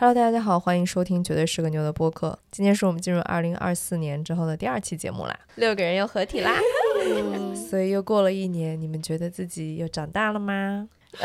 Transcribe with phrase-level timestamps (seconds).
[0.00, 2.38] Hello，大家好，欢迎收听《绝对是个牛》的播客。
[2.50, 6.58] 今天是我们进入二零二四年之后的第二期节目啦，六个人又合体啦，
[7.68, 10.88] 所以又过了一年，你们觉得自己又长大了吗？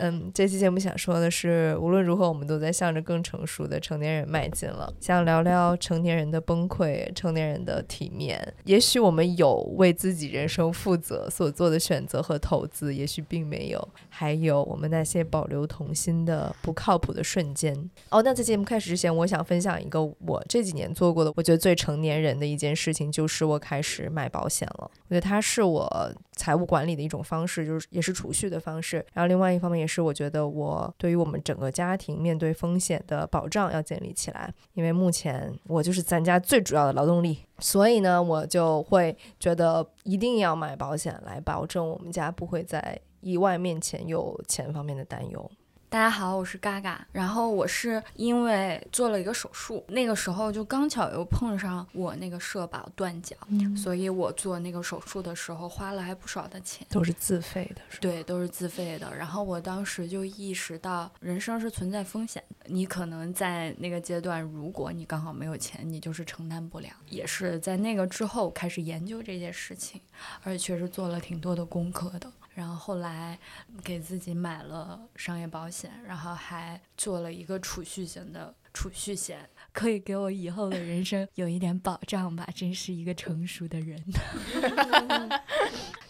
[0.00, 4.90] 嗯，这期节目想说的是，无论如何，我们都在向着更成熟的成年人迈进了。
[4.98, 8.54] 想聊聊成年人的崩溃，成年人的体面。
[8.64, 13.88] 也许我们有为自己人生负责所做的选择和投资，也许并没有。
[14.08, 17.74] 还有我们那些保留童心的不靠谱的瞬间。
[18.08, 24.90] 哦，那在节目开始之前，我想分享一个我这几年做过的，我觉得最成年人的一件事情，就是我开始买保险了。
[25.08, 29.04] 我觉得它是我财务管理的一种方式，就是也是储蓄的方式。
[29.12, 45.50] 然后另外一方面也是我觉得我对于我们整个家庭面对风险的保障要建立起来，因为目前我就是咱家最主要的劳动力，所以呢，我就会觉得一定要买保险来保证我们家不会在意外面前有钱方面的担忧。
[45.90, 47.04] 大家好，我是嘎嘎。
[47.10, 53.36] 然后我是因为做了一个手术，那个时候就刚巧又碰上我那个社保断缴，
[53.76, 59.12] 所以我做那个手术的时候花了还不少的钱，都是自费的是，对，都是自费的。
[59.16, 62.66] 然后我当时就意识到，人生是存在风险的。
[62.66, 66.88] 你可能在那个阶段，如果你刚好没有钱，你就是承担不了。
[67.08, 70.00] 也是在那个之后开始研究这件事情，
[70.44, 72.30] 而且确实做了挺多的功课的。
[72.60, 73.38] 然后后来
[73.82, 82.46] 给自己买了商业保险，然后还做了一个储蓄型的储蓄险，可以给我以后的人生有一点保障吧。
[82.54, 83.98] 真是一个成熟的人。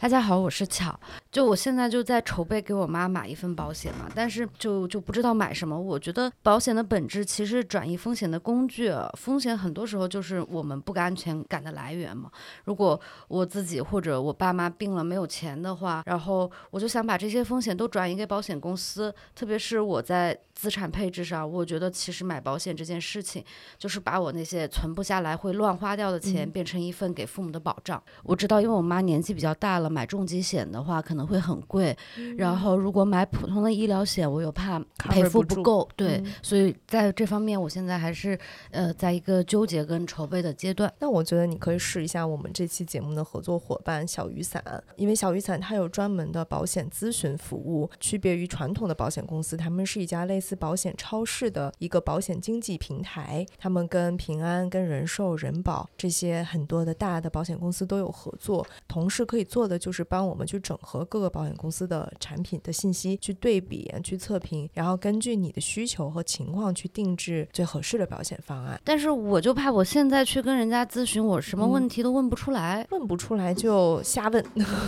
[0.01, 0.99] 大家好，我是巧。
[1.31, 5.79] 就我现在就在筹备给我妈买一份保险嘛，但是就就不知道买什么。
[5.79, 12.31] 我觉得保险的本质其实转移风险的工具，风险很多时候就是我们不安全感的来源嘛。
[12.65, 23.45] 如果我自己或者我爸妈病了没有钱的话，然后我就想把这些风险都转移给保险公司，特别是我在资产配置上，我觉得其实买保险这件事情
[23.77, 28.03] 就是把我那些存不下来会乱花掉的钱变成一份给父母的保障。
[28.23, 29.90] 我知道，因为我妈年纪比较大了。
[29.91, 31.97] 买重疾险的话可能会很贵，
[32.37, 38.39] 然后如果买普通的医疗险，我又怕赔付不够，对，所以在这方面我现在还是
[38.71, 40.91] 呃在一个纠结跟筹备的阶段。
[41.01, 44.63] 那我觉得你可以试一下我们这期节目的合作伙伴小雨伞，
[44.95, 59.80] 因为小雨伞它有专门的保险咨询服务，区别于传统的保险公司，他们是一家类似保险超市的一个保险经纪平台，他们跟平安、跟人寿、人保这些很多的大的保险公司都有合作，同时可以做的。
[59.81, 68.81] 就是帮我们去整合各个保险公司的产品的信息，去对比、去测评，然后根据你的需求和情况去定制最合适的保险方案。
[68.85, 74.45] 但是我就怕我现在去跟人家咨询，我什么问题都问不出来，问不出来就瞎问，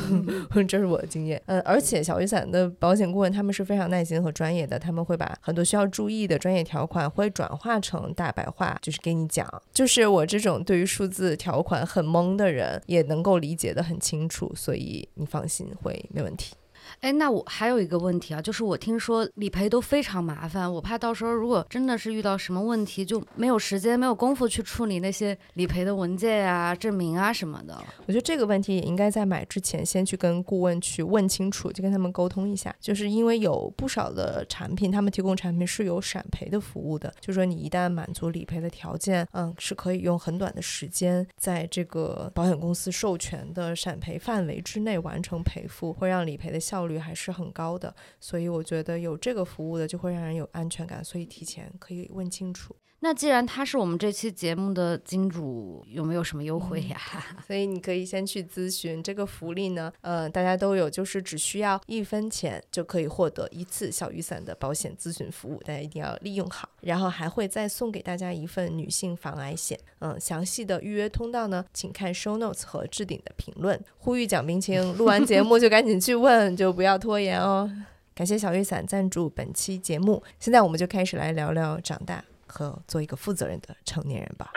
[0.69, 1.42] 这是我的经验。
[1.47, 9.48] 嗯，而且小雨伞的保险顾问他们是非常耐心和专业的，他们会把很多需要注意的专业条款会转化成大白话，就是给你讲。
[9.72, 14.81] 就是我这种对于数字条款很懵的人，也能够理解的很清楚，所以。
[15.15, 16.54] 你放心，会没问题。
[17.03, 27.77] 哎，那我还有一个问题啊，就是我听说理赔都非常麻烦，我怕到时候如果真的是遇到什么问题，就没有时间、没有功夫去处理那些理赔的文件啊、证明啊什么的。
[28.07, 32.73] 我觉得这个问题也应该在买之前先去跟顾问去问清楚，就跟他们沟通一下。
[32.79, 46.91] 就是因为有不少的产品，他们提供产品是有闪赔的服务的，就说你一旦满足理赔的条件，嗯，是可以用很短的时间，在这个保险公司授权的闪赔范围之内完成赔付，会让理赔的效率。
[46.92, 52.76] 率还是很高的，所以我觉得有这个服务的就会让人有安全感，所以提前可以问清楚。
[53.05, 56.97] 那既然他是我们这期节目的金主，有没有什么优惠呀？
[57.45, 59.93] 所以你可以先去咨询这个福利呢。
[60.03, 66.69] 呃，大家都有，就是只需要一分钱就可以获得一次小雨伞的保险咨询服务，大家一定要利用好。
[66.83, 69.77] 然后还会再送给大家一份女性防癌险。
[69.99, 73.79] 嗯，详细的预约通道呢，请看 show notes 和置顶的评论。
[73.99, 77.69] 呼吁蒋冰清录完节目就赶紧去问，就不要拖延哦。
[78.15, 80.23] 感谢小雨伞赞助本期节目。
[80.39, 82.25] 现在我们就开始来聊聊长大。
[82.53, 84.53] 和做一个负责任的成年人吧。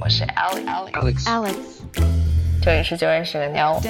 [0.00, 1.56] 我是 Alex，Alex，
[2.62, 3.80] 这里是九认识的鸟。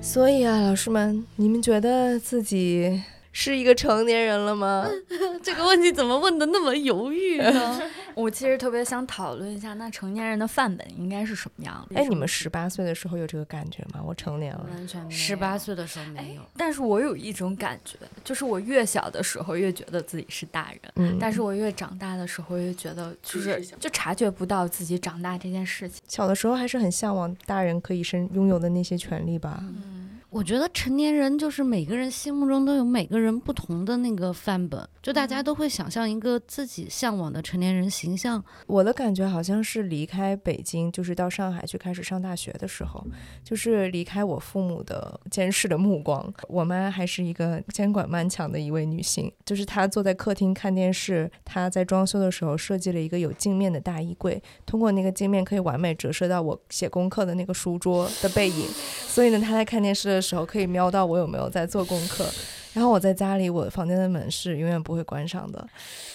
[0.00, 4.88] 所以啊，老师们，你们觉得自己是一个成年人了吗？
[5.44, 7.82] 这个问题怎么问的那么犹豫呢？
[8.14, 12.00] 我其实特别想讨论一下，那成年人的范本应该是什么样的？
[12.00, 14.00] 哎，你们十八岁的时候有这个感觉吗？
[14.04, 26.00] 我成年了，完全没有十八岁的时候没有，但是我有一种感觉，就是我越小的时候越觉得自己是大人，嗯，但是我越长大的时候越觉得就是就察觉不到自己长大这件事情。
[26.06, 29.58] 小的时候还是很向往大人可以身拥有的那些权利吧。
[29.60, 30.03] 嗯
[30.34, 38.42] 我觉得成年人就是每个人心目中都有每个人不同的那个范本，就大家都会想象一个自己向往的成年人形象。
[38.66, 43.06] 我的感觉好像是离开北京，就是到上海去开始上大学的时候，
[43.44, 46.34] 就是离开我父母的监视的目光。
[46.48, 58.66] 我妈还是一个监管蛮强的一位女性，就是她坐在客厅看电视，她在装修的时候设计了一个有镜面的大衣柜，通过那个镜面可以完美折射到我写功课的那个书桌的背影，
[59.06, 62.26] 所以呢，她在看电视的时候可以瞄到我有没有在做功课。
[62.72, 65.64] 然后我在家里，我房间的门是永远不会关上的。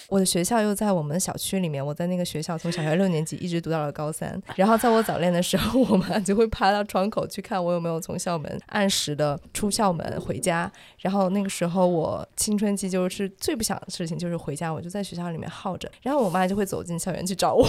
[0.08, 4.38] 我的学校又在我们小区里面，我在那个学校从小学六年级一直读到了高三。
[4.56, 10.70] 然后在我早恋的时候，我妈就会爬到窗口去看我有没有从校门按时的出校门回家。
[10.98, 15.90] 然后那个时候我青春期就是最不想的事情就是回家，我就在学校里面耗着。
[16.02, 17.66] 然后我妈就会走进校园去找我。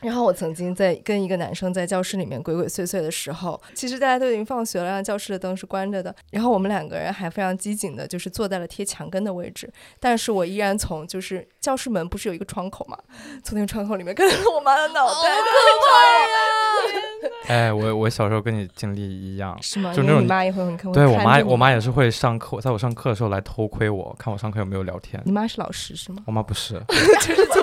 [0.00, 6.14] 然后我曾经在跟一个男生在教室里面鬼鬼祟祟的时候，其实大家都已经放学了，教室的灯是关着的。
[6.30, 9.72] 然后我们两个人还非常机警的，就是坐在了贴墙根的位置。
[9.98, 12.96] 但是我依然从就是教室门不是有一个窗口嘛，
[13.42, 19.94] 从那个窗口里面 看到我妈的脑袋在找 哎，我我小时候跟你经历一样我，，是吗？
[19.94, 25.20] 就那种你妈也会很看，对我妈我妈也是会上课，在我上课的时候来偷窥我，看我上课有没有聊天。
[25.24, 26.22] 你妈是老师是吗？
[26.26, 26.74] 我妈不是，
[27.20, 27.62] 就是做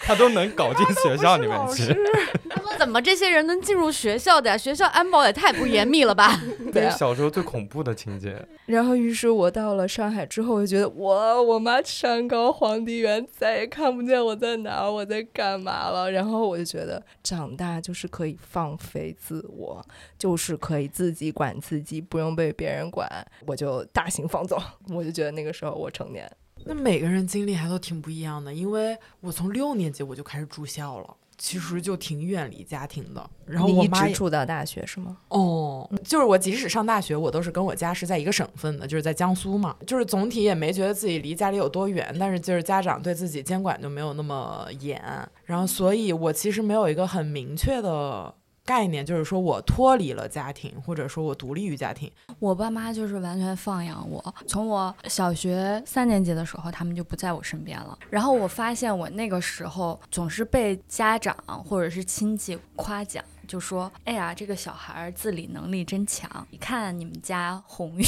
[0.00, 1.96] 她都能搞进学校里面去。
[2.78, 4.56] 怎么这些人能进入学校的呀？
[4.56, 6.40] 学校安保也太不严密了吧？
[6.72, 8.46] 对啊小时候最恐怖的情节。
[8.66, 16.10] 然后，于是我到了上海之后，我就觉得哇，我妈山高皇帝远，再也看不见我在哪儿，我在干嘛了。
[16.12, 19.82] 然后我就觉得长大就是可以放飞自我，
[20.18, 23.08] 就是可以自己管自己，不用被别人管，
[23.46, 24.60] 我就大型放纵。
[24.90, 26.30] 我就觉得那个时候我成年。
[26.64, 33.30] 那每个人经历还都挺不一样的，因为我从六年级我就开始住校了，其实就挺远离家庭的。
[33.44, 35.16] 然后我妈住到大学是吗？
[35.28, 39.76] 哦，就是我即使上大学，我都是跟我家是在一个省份的，就是在江苏嘛。
[39.86, 45.00] 就是总体也没觉得自己离家里有多远，但是就是家长对自己监管就没有那么严，
[45.44, 48.34] 然后所以我其实没有一个很明确的。
[48.66, 52.10] 概念就是说我脱离了家庭，或者说我独立于家庭。
[52.40, 57.96] 我爸妈就是完全放养我，从我小学三年级的时候，他们就不在我身边了。
[58.10, 61.34] 然后我发现我那个时候总是被家长
[61.64, 68.04] 或者是亲戚夸奖，就说：“哎呀，这个小孩儿自理能力真强，你看你们家红玉，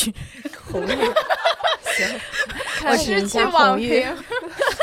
[0.71, 0.89] 红玉，
[2.79, 4.05] 看你们家红玉，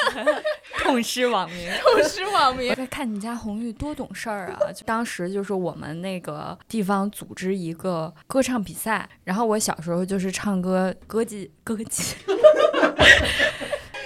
[0.80, 2.76] 痛失网名。”痛失网名我。
[2.76, 4.72] 在看你家红玉多懂事儿啊！
[4.72, 12.16] 就当时就是我们那个地方组织一个歌唱比赛，然后我小时候就是唱歌歌姬歌姬。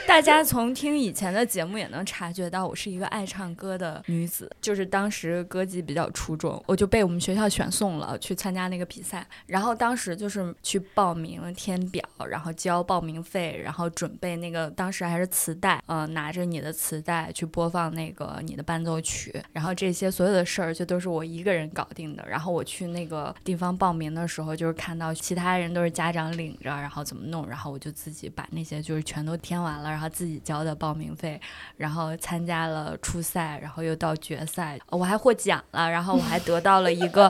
[0.09, 4.49] 大家从听以前的节目也能察觉到，我是一个爱唱歌的女子。
[4.59, 9.23] 就是当时歌技比较出众，我就被我们学校选送了去参加那个比赛。
[9.45, 19.31] 然后当时就是去报名、填表，然后交报名费，然后准备那个当时还是磁带，呃，拿着你的磁带去播放那个你的伴奏曲。
[19.53, 22.25] 然后这些所有的事儿就都是我一个人搞定的。
[22.27, 31.37] 然后我去那个地方报名的时候，就是看到其他人都是家长领着，然后怎么弄，然后我就自己把那些就是全都填完了，然后自己交的报名费，
[31.75, 37.29] 然后参加了初赛，然后又到决赛，呃我还获奖了，然后我还得到了一个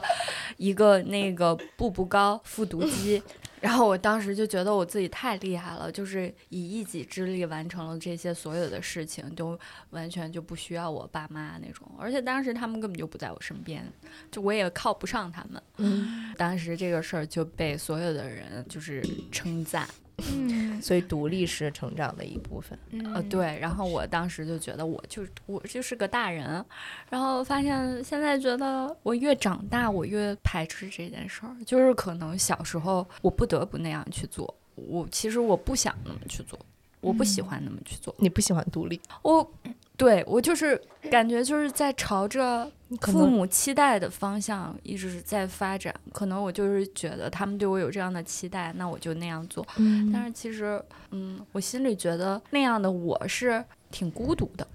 [0.57, 3.19] 一个那个步步高复读机。
[3.59, 9.59] 然后我当时就觉得我自己太厉害了，就是以一己之力完成了这些所有的事情，都
[9.89, 11.85] 完全就不需要我爸妈那种。
[11.97, 13.83] 而且当时他们根本就不在我身边，
[14.31, 15.61] 就我也靠不上他们。
[15.77, 19.89] 嗯，当时这个事儿就被所有的人就是称赞。
[20.33, 20.81] 嗯。
[20.81, 22.79] 所以独立是成长的一部分。
[23.13, 26.63] 呃，对，然后我当时就觉得我就我就是个大人，
[27.09, 36.57] 然后发现现在觉得我越长大，我越排斥这件事儿，就是可能小时候我不得不那样去做，我其实我不想那么去做，
[37.01, 39.51] 我不喜欢那么去做，你不喜欢独立，我
[39.95, 42.69] 对我就是感觉就是在朝着
[43.01, 49.65] 父母期待的方向一直在发展，可能我就是觉得他们对我有这样的期待，那我就那样做。
[49.77, 54.67] 嗯但是其实，嗯，我心里觉得那样的我是挺孤独的，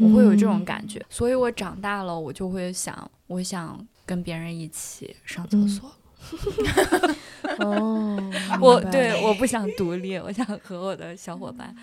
[0.00, 5.92] 我会有这种感觉，所以我长大了，我就会想，我想跟别人一起上厕嗯所。
[7.58, 8.20] 哦，
[8.60, 11.74] 我对我不想独立，我想和我的小伙伴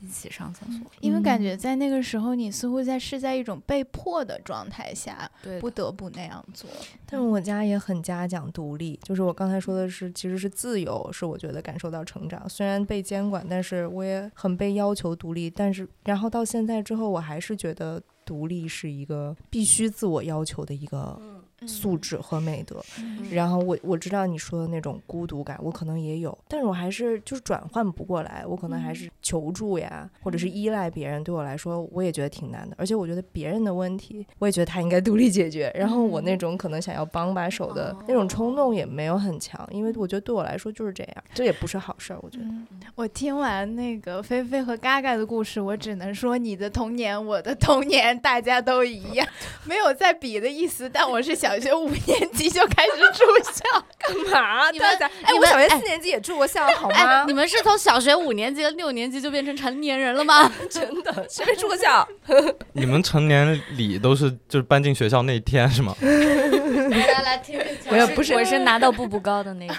[0.00, 0.80] 一起上厕所。
[1.00, 6.68] 因为感觉在那个时候，你似乎在是在一种被迫的状态下，对不得不那样做。
[7.06, 12.48] 但是我家也很嘉奖独立，就是我刚才说的是，其实是自由，是我觉得感受到成长。
[12.48, 15.50] 虽然被监管，但是我也很被要求独立。
[15.50, 21.20] 但是然后到现在之后，我还是觉得独立是一个必须自我要求的一个
[21.66, 22.82] 素质和美德。
[23.30, 32.74] 然后我我知道你说的那种孤独感，我可能也有，但是我还是就是转换不过来，我可能还是求助呀，或者是依赖别人，对我来说我也觉得挺难的。
[32.78, 35.70] 而且我觉得别人的问题，我也觉得他应该独立解决。
[35.74, 42.44] 然后我那种可能想要帮把手的那种冲动也没有很强，因为我觉得对我来说就是这样，这也不是好事儿，我觉得。
[42.44, 49.26] 嗯，我听完那个菲菲和嘎嘎的故事，我只能说你的童年，我的童年，大家都一样，
[49.64, 50.88] 没有在比的意思。
[50.88, 54.70] 但我是小学五年级就开始住校， 干嘛？
[54.70, 54.88] 你们
[55.22, 57.32] 哎，我小学哎四年级也住过校，好哎，吗你？
[57.32, 60.50] 们是从小学五年级、六年级就变成成年人了吗？
[60.70, 62.06] 真的，谁没住过校？
[62.72, 65.92] 你们成年礼都是就是搬进学校那一天是吗？
[66.00, 67.58] 来来听
[67.90, 69.74] 没有不是我是拿到步步高的那个。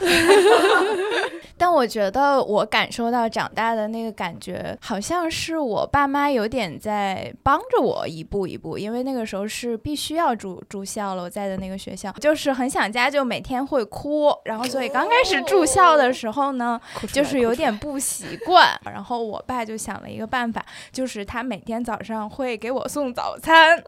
[1.58, 16.82] 但我觉得我感受到长大的那个感觉，好像是我爸妈有点在帮着我一步一步，因为那个时候是必须要住住校了，我在的那个学校就是很想家，就每天会哭，然后所以刚开始住校的时候呢，
[17.14, 23.82] 就是有点不习惯，然后我爸就想了一个办法，就是他每天早上会给我送早餐，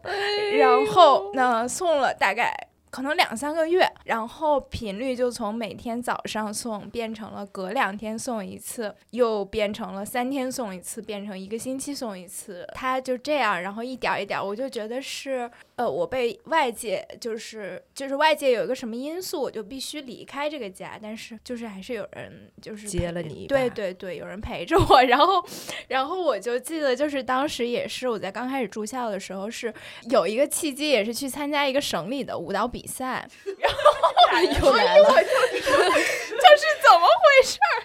[0.57, 2.69] 然后呢送了大概。
[2.93, 12.63] 可能两三个月，然后频率就从每天早上送变成了隔两天送一次，又变成了三天送一次，变成一个星期送一次。
[12.75, 25.43] 他就这样，然后一点儿一点儿，我就觉得是呃，我被外界就是就是外界有一个什么因素，我就必须离开这个家，但是就是还是有人就是接了你对对对，有人陪着我， 然后
[25.87, 29.73] 然后我就记得就是当时也是我在刚开始住校的时候是
[30.11, 33.27] 有一个契机，也是去参加一个省里的舞蹈比赛，
[33.61, 37.83] 然后又来了，就是怎么回事儿？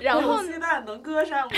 [0.00, 1.48] 然后鸡蛋能搁上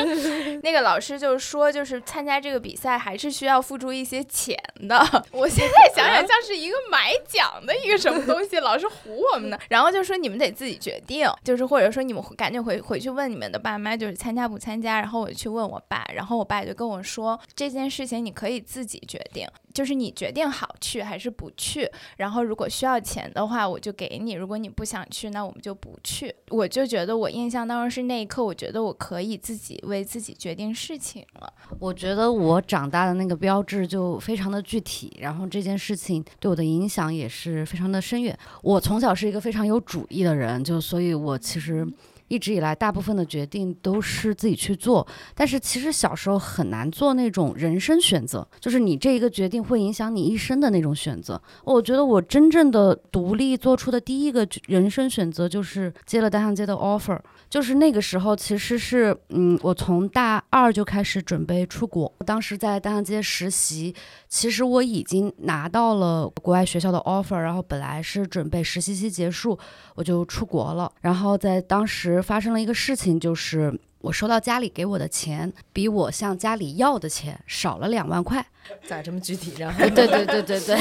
[0.62, 4.56] 那个老师就说，就是参加这个比赛还是需要付出一些钱
[4.88, 4.98] 的。
[5.30, 9.58] 我现在想想，像是一个买奖的一个什么东西，老是唬我们呢。
[9.70, 15.00] 然后就说你们得自己决定，就是或者说你们赶紧回回去问你们的爸妈，就是参加不参加。
[15.00, 21.90] 然后我就去问我爸，然后我爸就跟我说，这件事情你可以自己决定，就是你决定好去还是不去。
[22.16, 26.34] 然然后如果需要钱的话，我就给你；如果你不想去，那我们就不去。
[26.48, 31.52] 我就觉得我印象当中是那一刻，我觉得我可以自己为自己决定事情了。
[31.78, 38.34] 我觉得我长大的那个标志就非常的具体，然后这件事情对我的影响也是非常的深远。
[38.62, 41.86] 我从小是一个非常有主意的人，就所以，我其实
[42.28, 45.06] 一直以来大部分的决定都是自己去做。
[45.34, 51.40] 但是其实小时候很难做那种人生选择，就是你这一个决定会影响你一生的那种选择。
[51.64, 57.18] 我觉得我真正的独立做出的第一个人生选择就是接了单向街的 offer。
[57.48, 62.12] 就是那个时候，其实是，嗯，我从大二就开始准备出国。
[62.26, 63.94] 当时在单向街实习，
[64.28, 69.58] 其实我已经拿到了国外学校的 offer，然后本来是准备实习期结束
[69.94, 70.90] 我就出国了。
[71.00, 73.72] 然后在当时发生了一个事情，就是
[74.04, 78.44] 我收到家里给我的钱，比我向家里要的钱少了两万块。
[78.86, 79.54] 咋这么具体？
[79.58, 80.76] 然后对对对对对。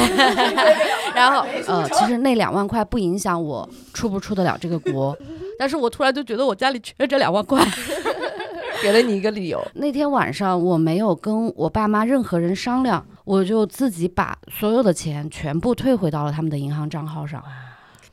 [1.15, 5.17] 然后呃，其实那两万块不影响我出不出得了这个国，
[5.57, 7.65] 但是我突然就觉得我家里缺这两万块。
[8.83, 17.41] 给了你一个理由，那天晚上我没有跟我爸妈任何人商量，我就自己把所有的钱全部退回到了他们的银行账号上。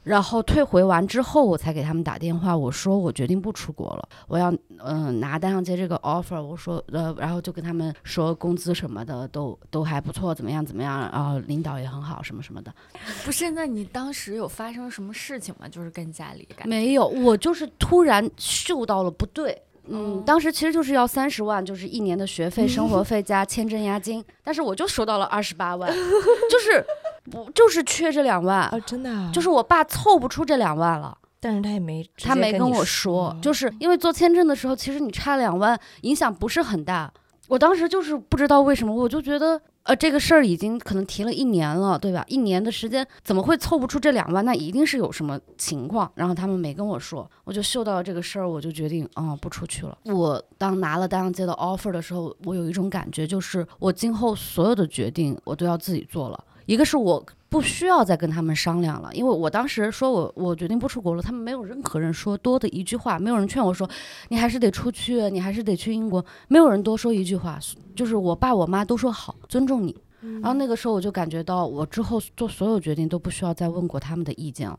[0.03, 4.53] 然后退回完之后，我才给他们打电话，我说我决定不出国了，我要
[4.83, 12.73] 嗯、拿单向街这个 offer，我说呃，然后就跟他们说工资什么的都都还不错，怎么样怎么样，然后领导也很好什么什么的。
[13.25, 15.69] 不是，那你当时有发生什么事情吗？
[15.69, 19.61] 就是跟家里感没有，我就是突然嗅到了不对。
[19.93, 25.91] 嗯，当时其实就是要三十万，就是一年的学费、生活 费加签证押金，但是我就收到了二十八万，
[26.49, 26.85] 就是
[27.31, 37.13] 不就是缺这两万，啊，真的、啊，就是我爸凑不出这两万了，但是他也没，他没跟我说，就是因为做签证的时候，其实你差两万影响不是很大，
[37.49, 39.61] 我当时就是不知道为什么，我就觉得。
[39.85, 42.23] 呃，这个事儿已经可能提了一年了，对吧？
[42.29, 44.45] 一年的时间怎么会凑不出这两万？
[44.45, 46.09] 那一定是有什么情况。
[46.15, 49.97] 然后他们没跟我说，我就嗅到了这个事儿，我就决定，嗯，不出去了。
[50.05, 56.45] 我当拿了单向街的 offer 的时候，我有一种感觉，就是我今后所有的决定我都要自己做了。
[56.71, 63.91] 一个是我不需要再跟他们商量了，因为我当时说我我决定不出国了，他们没有任何人说多的一句话，没有人劝我说
[64.29, 67.59] 你还是得出去，你还是得去英国，没有人多说一句话，
[67.97, 69.97] 就是我爸我妈都说好，尊重你。
[70.21, 74.79] 然后那个时候我就感觉到，我之后做所有决定都不需要再问过他们的意见了。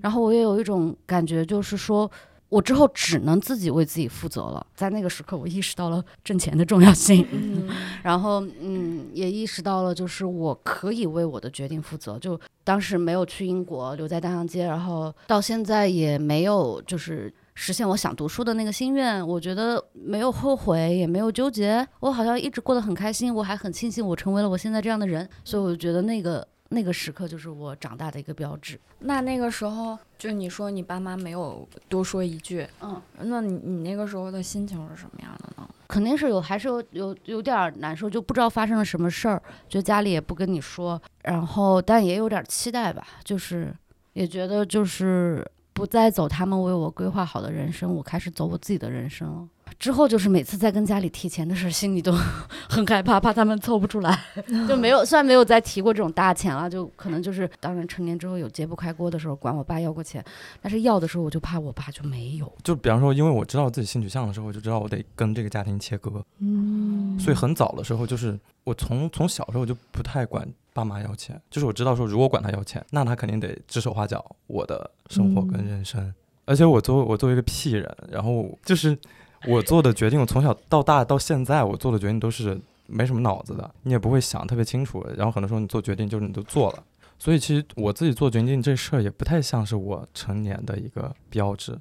[0.00, 2.08] 然后我也有一种感觉，就是说
[2.52, 4.66] 我之后只能自己为自己负责了。
[4.74, 7.26] 在那个时刻，我意识到了挣钱的重要性，
[8.04, 12.18] 然后嗯，也意识到了就是我可以为我的决定负责。
[12.18, 17.32] 就当时没有去英国，留在大洋街，然后到现在也没有就是。
[17.54, 28.78] 实现我想读书的那个心愿，我觉得没有后悔，也没有纠结，我好像一直过得很开心，我还很庆幸我成为了我现在这样的人，所以我觉得那个那个时刻就是我长大的一个标志。
[29.00, 35.68] 那那个时候，就你说你爸妈没有多说一句，嗯，那你你那个时候的心情是什么样的呢？
[35.86, 43.74] 肯定是有，还是有有有点难受，就不知道发生了什么事儿，就家里也不跟你说，然后但也有点期待吧，就是
[44.14, 45.46] 也觉得就是。
[45.74, 49.48] 不再走他们为我规划好的人生，我开始走我自己的人生了。
[49.82, 52.12] 之后就是每次在跟家里提钱的事，心里都
[52.70, 54.16] 很害怕，怕他们凑不出来，
[54.68, 60.24] 就没有虽然没有再提过这种大钱了，就可能就是当然成年之后有揭不开锅的时候，管我爸要过钱，
[60.60, 62.52] 但是要的时候我就怕我爸就没有。
[62.62, 76.14] 就比方说，因为我知道自己性取向的时候，我就知道我得跟这个家庭切割，嗯，所以很早的时候，就是我从从小时候就不太管爸妈要钱，就是我知道说，如果管他要钱，那他肯定得指手画脚我的生活跟人生。
[76.44, 78.98] 而且我作为我作为一个屁人，然后就是
[79.46, 85.04] 我做的决定，我从小到大到现在我做的决定都是没什么脑子的，你也不会想特别清楚。
[85.16, 86.84] 然后很多时候你做决定就是你都做了，
[87.18, 91.78] 所以其实我自己做决定这事儿也不太像是我成年的一个标志。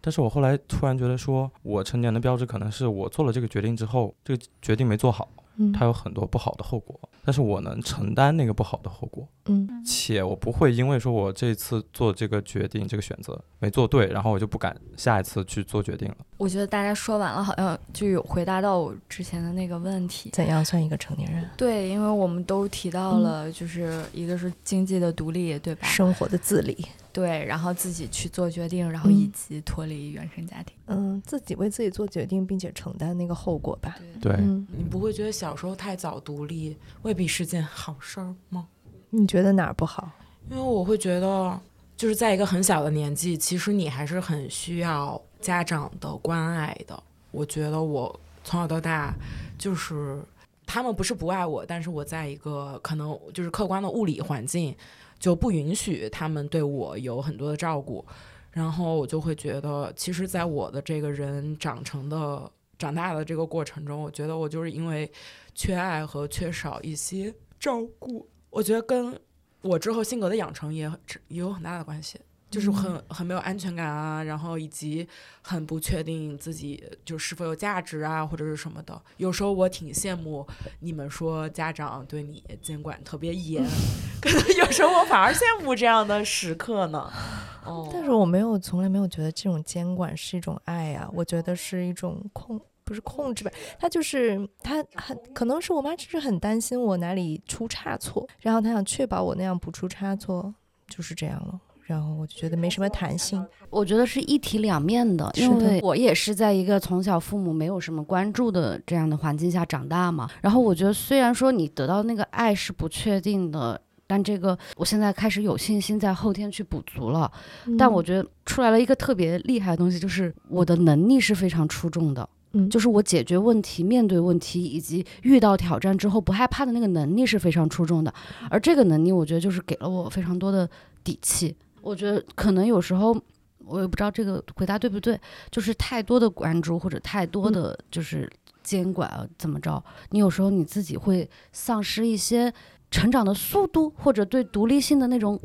[0.00, 5.28] 但是我后来突然觉得说，我成年的标志可能是我做了这个决定之后，这个决定没做好。
[5.72, 16.16] 它有很多不好的后果，但是我能承担那个不好的后果，嗯，且我不会因为说我这次做这个决定、这个选择没做对，然后我就不敢下一次去做决定了。
[16.36, 20.30] 我觉得大家说完了，好像就有回答到我之前的那个问题。
[20.32, 21.44] 怎样算一个成年人？
[21.56, 25.86] 对，因为我们都提到了，就是一个是经济的独立，对吧？
[25.86, 26.86] 生活的自理，
[27.18, 30.76] 对，然后自己去做决定，然后以及脱离原生家庭。
[30.86, 33.96] 嗯，自己为自己做决定，并且承担那个后果吧。
[34.22, 38.68] 对，嗯，你不会觉得小时候太早独立未必是件好事儿吗？
[39.10, 40.08] 你觉得哪儿不好？
[40.48, 41.60] 因为我会觉得，
[41.96, 47.02] 就是在一个很小的年纪，其实你还是很需要家长的关爱的。
[47.32, 49.12] 我觉得我从小到大，
[49.58, 50.22] 就是
[50.64, 54.72] 他们不是不爱我，但是我在一个可能就是客观的物理环境
[55.18, 58.04] 就不允许他们对我有很多的照顾，
[58.52, 65.10] 然后我就会觉得，其实，在我的这个人长成的、长大的这个过程中，我觉得我就是因为
[65.54, 69.18] 缺爱和缺少一些照顾，我觉得跟
[69.60, 70.90] 我之后性格的养成也
[71.28, 72.18] 也有很大的关系。
[72.50, 75.06] 就是很很没有安全感啊，然后以及
[75.42, 79.00] 很不确定自己就是否有价值啊，或者是什么的。
[79.18, 80.46] 有时候我挺羡慕
[80.80, 83.62] 你们说家长对你监管特别严，
[84.22, 87.10] 可能有时候我反而羡慕这样的时刻呢。
[87.66, 93.50] 哦，但是我没有，从来没有觉得这种监管是一种爱呀、我觉得是一种控，不是控制吧？
[93.78, 100.54] 他就是他很可能是我妈，只是很担心我哪里出差错，然后她想确保我那样不出差错，
[100.88, 101.60] 就是这样了。
[101.88, 103.42] 然后我就觉得没什么弹性。
[103.70, 110.28] 我觉得是一体两面的，因为我也是在一个从小父母没有什么关注的这样的环境下长大嘛。
[110.42, 117.32] 然后我觉得，虽然说你得到那个爱是不确定的，但这个我现在开始有信心在后天去补足了。
[117.78, 122.28] 但我觉得出来了一个特别厉害的东西，就是我的能力是非常出众的。
[122.52, 128.12] 嗯就是我解决问题、面对问题以及遇到挑战之后不害怕的那个能力是非常出众的，
[128.50, 130.68] 而这个能力我觉得就是给了我非常多的
[131.04, 131.54] 底气。
[131.80, 133.16] 我觉得可能有时候
[133.64, 135.18] 我也不知道这个回答对不对，
[135.50, 138.30] 就是太多的关注或者太多的就是
[138.62, 142.52] 监管啊，怎么着，你有时候你自己会丧失一些
[142.90, 145.38] 成长的速度，或者对独立性的那种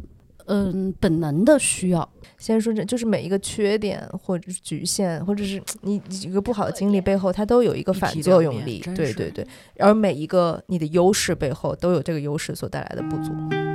[0.45, 2.09] 嗯本能的需要。
[2.37, 8.79] 先说这就是每一个缺点或者是局限，或者是你一个不好的经历背后，它都有一个反作用力。
[8.79, 9.47] 对对对，
[9.79, 13.72] 而每一个你的优势背后都有这个优势所带来的不足。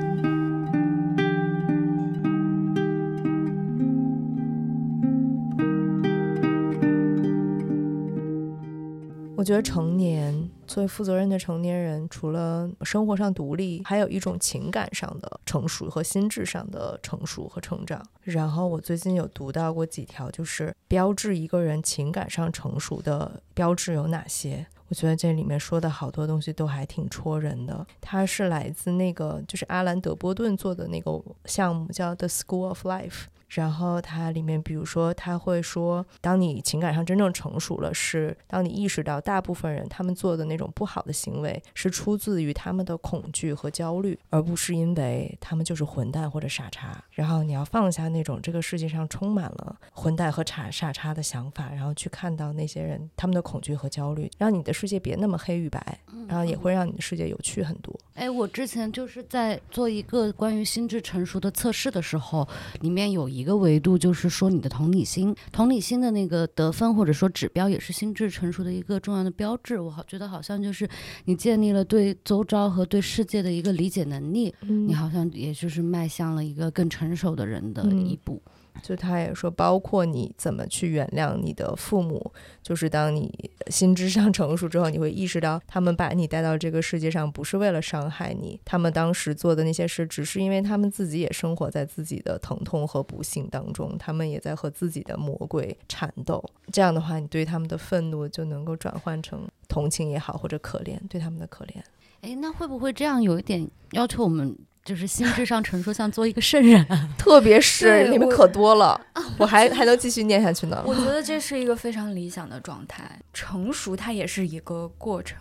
[9.38, 18.04] 我觉得成年作为负责任的成年人，除了生活上独立，还有一种情感上的成熟和心智上的成熟和成长。
[18.22, 24.66] 然后我最近有读到过几条，就是标志一个人情感上成熟的标志有哪些。
[24.88, 27.86] 我觉得这里面说的好多东西都还挺戳人的。
[28.00, 33.26] 它是来自那个就是阿兰·德波顿做的那个项目，叫 The School of Life。
[33.48, 47.02] 然后它里面，比如说，他会说，当你情感上真正成熟了，是当你意识到大部分人他们做的那种不好的行为是出自于他们的恐惧和焦虑，而不是因为他们就是混蛋或者傻叉。
[47.10, 57.98] 然后你要放下那种这个世界上充满了混蛋和傻傻叉的想法，然后去看到那些人他们的恐惧和焦虑，让你的世界别那么黑与白，然后也会让你的世界有趣很多。
[58.18, 62.46] 哎，我之前就是在做一个关于心智成熟的测试的时候，
[62.80, 69.78] 里面有一个维度，就是说你的同理心，同理心的那个得分或者说指标，也是心智成熟的一个重要的标志。
[69.78, 70.88] 我好觉得好像就是
[71.26, 78.42] 你建立了对周遭和对世界的一个理解能力，你好像也就是迈向了一个更成熟的人的一步。
[78.82, 96.42] 就他也说，包括你怎么去原谅你的父母，就是当你心智上 成熟之后，你会意识到他们把你带到这个世界上不是为了伤害你，他们当时做的那些事，只是因为他们自己也生活在自己的疼痛和不幸当中，他们也在和自己的魔鬼缠斗。
[96.72, 101.74] 这样的话，你对他们的愤怒就能够转换成同情也好，或者可怜，对他们的可怜。
[102.20, 104.56] 哎，那会不会这样有一点要求我们？
[104.88, 106.82] 就是心智上成熟，像做一个圣人，
[107.18, 108.98] 特别是你们可多了，
[109.36, 110.82] 我还还能继续念下去呢。
[110.86, 113.20] 我觉得这是一个非常理想的状态。
[113.34, 115.36] 成熟它也是一个过程，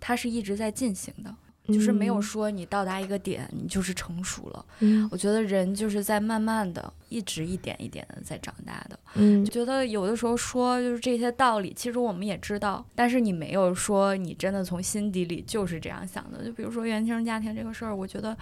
[0.00, 1.34] 它是一直在进行的，
[1.68, 4.64] 就是没有说你到达一个点你就是成熟了。
[4.80, 8.98] 嗯我觉得人就是在慢慢的，一直一点一点的在长大的。
[9.14, 16.44] 嗯就觉得有的时候说就是这些道理，其实我们也知道，但是你没有说你真的从心底里就是这样想的。
[16.44, 18.36] 就比如说原生家庭这个事儿，我觉得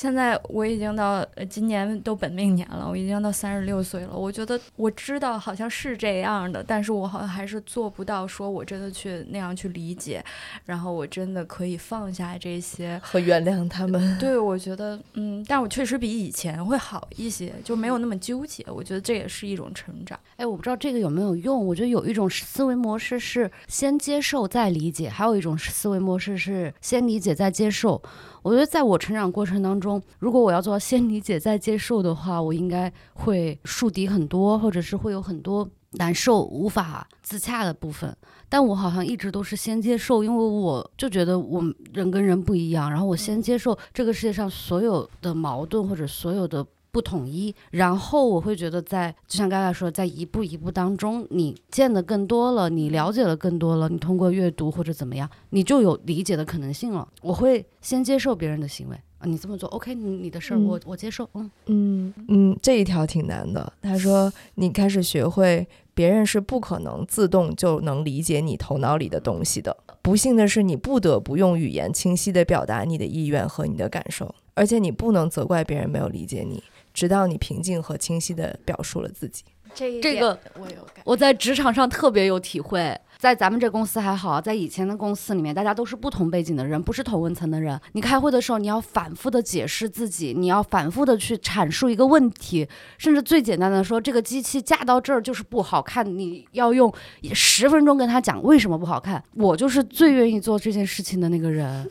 [0.00, 4.16] 现在我已经到呃今年都本命年了，我已经到三十六岁了。
[4.16, 10.24] 我觉得我知道好像是这样的，但是我好像还是做不到，说我真的去那样去理解，
[10.64, 12.98] 然后我真的可以放下这些。
[13.04, 14.18] 和原谅他们。
[14.18, 18.64] 对，我觉得，嗯，但我确实比以前会好一些，就没有那么纠结。
[18.68, 20.18] 我觉得这也是一种成长。
[20.36, 21.66] 哎，我不知道这个有没有用。
[21.66, 28.00] 我觉得有一种思维模式是先接受再理解，还有一种思维模式是先理解再接受。
[28.42, 38.16] 我觉得在我成长过程当中，如果我要做到先理解再接受的话，我应该会树敌很多，或者是会有很多难受、无法自洽的部分。
[38.48, 57.06] 但我好像一直都是先接受，因为我就觉得我们人跟人不一样，然后我先接受这个世界上所有的矛盾或者所有的不统一，然后我会觉得在，就像刚才说，在一步一步当中，你见的更多了，你了解了更多了，你通过阅读或者怎么样，你就有理解的可能性了。
[57.22, 63.72] 我会先接受别人的行为啊，你这么做，OK，你你的事儿，嗯我我接受，嗯，嗯嗯，这一条挺难的。
[63.82, 69.76] 他说，你开始学会别人是不可能自动就能理解你头脑里的东西的。
[70.02, 79.44] 不幸的是，你不得不用语言清晰的表达你的意愿和你的感受，而且你不能责怪别人没有理解你，直到你平静和清晰地表述了自己。
[79.72, 80.96] 这一点这个我有感。
[81.04, 87.80] 我在职场上特别有体会，在咱们这公司还好，在以前的公司里面，大家都是不同背景的人，不是同温层的人。
[87.92, 96.92] 你开会的时候，你要反复的解释自己，你要反复的去阐述一个问题，甚至最简单的说，这个机器架到这儿就是不好看，你要用
[97.32, 99.22] 十分钟跟他讲为什么不好看。
[99.34, 101.88] 我就是最愿意做这件事情的那个人。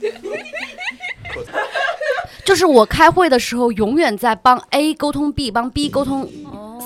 [2.48, 6.26] 就是我开会的时候，永远在帮 A 沟通 B，帮 B 沟通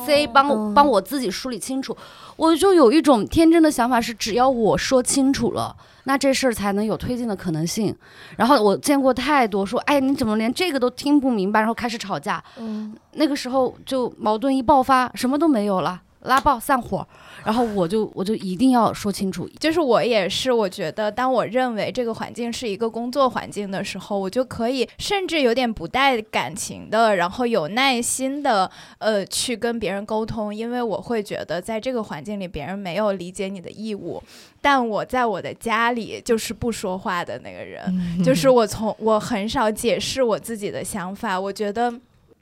[0.05, 1.97] C，帮帮我自己梳理清楚。
[2.35, 7.95] 我就有一种天真的想法是，只要我说清楚了，那这事儿才能有推进的可能性。
[8.37, 12.43] 然后我见过太多说，哎，你怎么连这个都听不明白，然后开始吵架。
[12.59, 17.07] 嗯那个时候就矛盾一爆发，什么都没有了，拉爆散伙。
[17.45, 19.49] 然后我就我就一定要说清楚。
[19.59, 34.23] 就是我也是，我觉得当我认为这个环境是一个工作环境的时候，我就可以甚至有点不带感情的，然后有耐心的，呃，去跟别人沟通，因为我会觉得在这个环境里，别人没有理解你的义务。
[34.61, 41.93] 但我在我的家里就是不说话的那个人，嗯 就是我从我很少解释我自己的想法，我觉得。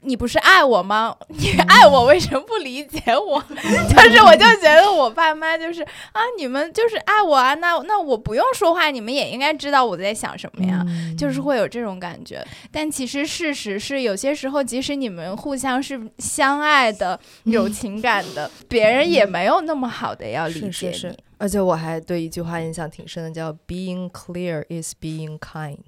[0.03, 1.15] 你不是爱我吗？
[1.29, 3.39] 你爱我为什么不理解我？
[3.89, 10.83] 就是我就觉得我爸妈就是啊，你们就是爱我啊，那那我不用说话，你们也应该知道我在想什么呀。
[10.87, 20.71] 嗯就是会有这种感觉，但其实事实是，有些时候即使你们互相是相爱的、有情感的，别人也没有那么好的要理解你。
[20.71, 25.79] 是是是，而且我还对一句话印象挺深的，叫 “Being clear is being kind”。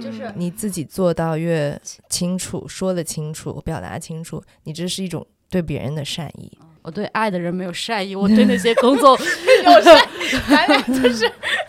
[0.00, 6.56] 就是你自己做到越清楚，说得清楚，表达清楚，你这是一种对别人的善意。
[6.82, 10.00] 我对爱的人没有善意，我对那些 工作有善
[10.88, 11.28] 意，就是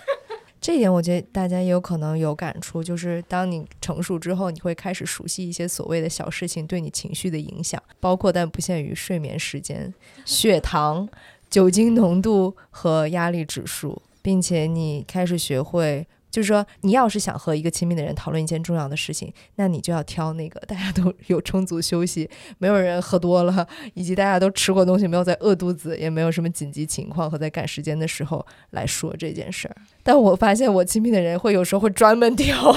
[0.62, 9.92] 这一点我觉得大家也有可能有感触，就是当你成熟之后，你会开始熟悉一些所谓的小事情对你情绪的影响，包括但不限于睡眠时间、
[10.26, 11.08] 血糖、
[11.56, 16.06] 酒精浓度和压力指数，并且你开始学会。
[16.30, 29.76] 就是说，你要是想和一个亲密的人讨论一件重要的事情，那你就要挑那个大家都有充足休息， 没有人喝多了，以及大家都吃过东西，没有在饿肚子，也没有什么紧急情况和在赶时间的时候来说这件事儿。
[30.04, 32.76] 但我发现我亲密的人会有时候会专门挑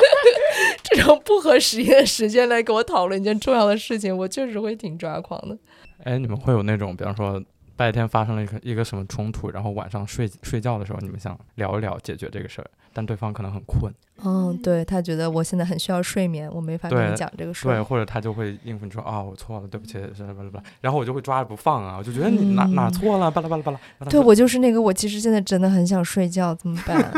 [0.82, 5.58] 这种不合时宜的时间来跟我讨论一件重要的事情，我确实会挺抓狂的。
[6.04, 7.38] 哎，你们会有那种，比方说
[7.80, 13.90] 白天发生了一个一个什么冲突，然后晚上睡睡觉的时候，你们想聊一聊解决这个事儿，但对方可能很困，
[14.22, 27.10] 嗯，对他觉得我现在很需要睡眠，我没法跟你讲这个事儿对，或者他就会应付你说啊，我错了，对不起，是巴拉巴拉，然后我就会抓着不放啊，我就觉得你哪、哪嗯错了，巴拉巴拉巴拉，对我就是那个，我其实现在真的很想睡觉，怎么办？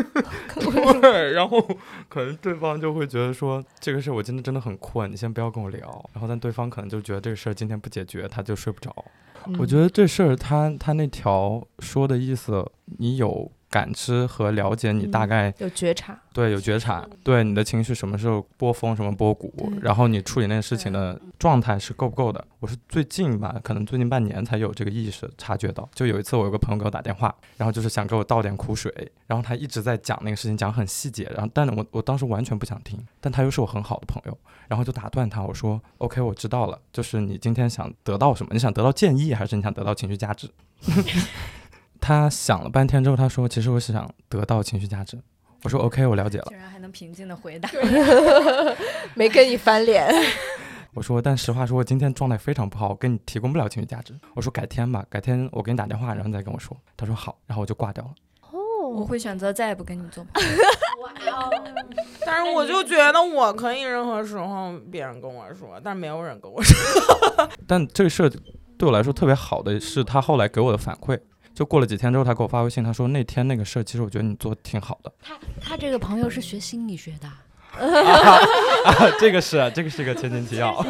[1.03, 1.61] 对，然后
[2.09, 6.09] 可能对方就会觉得说这个事儿我今天真的很困，你先不要跟我聊。
[6.12, 8.94] 然后但对方可能就觉得这个事儿今天不解决，他就睡不着。
[9.59, 12.64] 我觉得得这事儿他他那条说的意思，
[12.98, 22.44] 你有感知和了解，你大嗯概、有觉察，对有觉察，对你的情绪什么时候波峰，什么波谷，然后你处理那个事情的状态是够不够的。
[22.61, 25.88] 我是最近吧，可能最近半年才有这个意识察觉到。
[25.94, 28.92] 就有一次我有个朋友给我打电话，然后就是想给我倒点苦水，
[29.26, 38.50] 然后他一直在讲那个事情，讲很细节，然后但是我我当时完全不想听，但他又是我很好的朋友，然后就打断他，我说 OK，我知道了，就是你今天想得到什么？
[38.52, 40.50] 你想得到建议，还是你想得到情绪价值？
[42.02, 45.16] 他想了半天之后，他说：“其实我是想得到情绪价值。”
[45.62, 46.46] 我说：“OK，我了解了。
[46.48, 47.70] 居然还能平静的回答，
[49.14, 50.12] 没跟你翻脸。
[50.94, 58.10] ”我说：“但实话说，我今天状态非常不好，我给你提供不了情绪价值。”我说：“改天吧，改天我给你打电话，然后你再跟我说。”他说：“好。”然后我就挂掉了。
[58.82, 60.50] 我会选择再也不跟你做朋友。
[62.26, 67.48] 但是我就觉得我可以任何时候别人跟我说，但是没有人跟我说。
[67.66, 68.30] 但这个事儿
[68.76, 71.18] 对我来说特别好的是，他后来给我的反馈。
[71.54, 75.12] 就过了几天之后，他给我发微信，他说那天那个事儿，其实我觉得你做的挺好的。
[75.22, 77.28] 他他这个朋友是学心理学的，
[77.78, 78.40] 啊，
[79.20, 80.82] 这个是这个是个前情提要。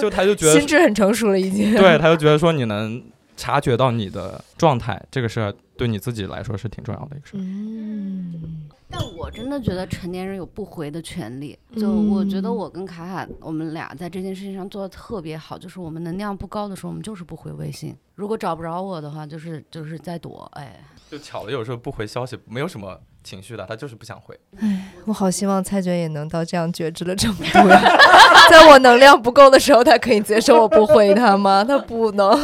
[0.00, 1.74] 就他就觉得心智很成熟了，已经。
[1.76, 3.02] 对，他就觉得说你能
[3.36, 7.40] 察觉到你的状态，这个事儿对你自己来说是挺重要的一个事儿。
[7.40, 11.58] 嗯，但我真的觉得成年人有不回的权利。
[11.74, 17.96] 就嗯我觉得我跟卡卡，我们俩在这件事情上做的特别好，就是我们能量不高的时候，我们就是不回微信。
[18.14, 20.48] 如果找不着我的话，就是就是在躲。
[20.54, 20.78] 哎，
[21.10, 24.38] 就巧了，有时候不回消息，没有什么情绪的，他就是不想回。
[24.60, 27.82] 哎我好希望蔡娟也能到这样觉知的程度呀，
[28.48, 31.64] 在我能量不够的时候，他可以接受我不回他吗？
[31.64, 32.30] 他不能。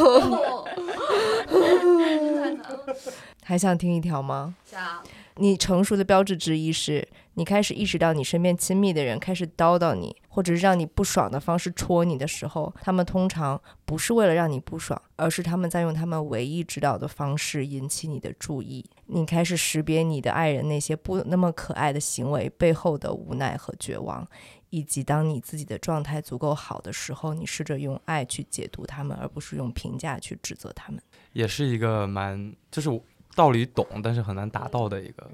[3.49, 4.55] 还想听一条吗？
[4.63, 5.03] 想
[5.37, 18.85] 你成熟的标志之一是，你开始意识到你身边亲密的人开始叨叨你，或者是让你不爽的方式戳你的时候，他们通常不是为了让你不爽，而是他们在用他们唯一知道的方式引起你的注意。
[19.07, 24.29] 你开始识别你的爱人那些不那么可爱的行为背后的无奈和绝望，
[24.69, 31.01] 以及当你自己的状态足够好的时候，你试着用爱去解读他们，而不是用评价去指责他们。
[31.33, 32.91] 也是一个蛮，就是
[33.39, 35.25] 道理懂，但是很难达到的一个。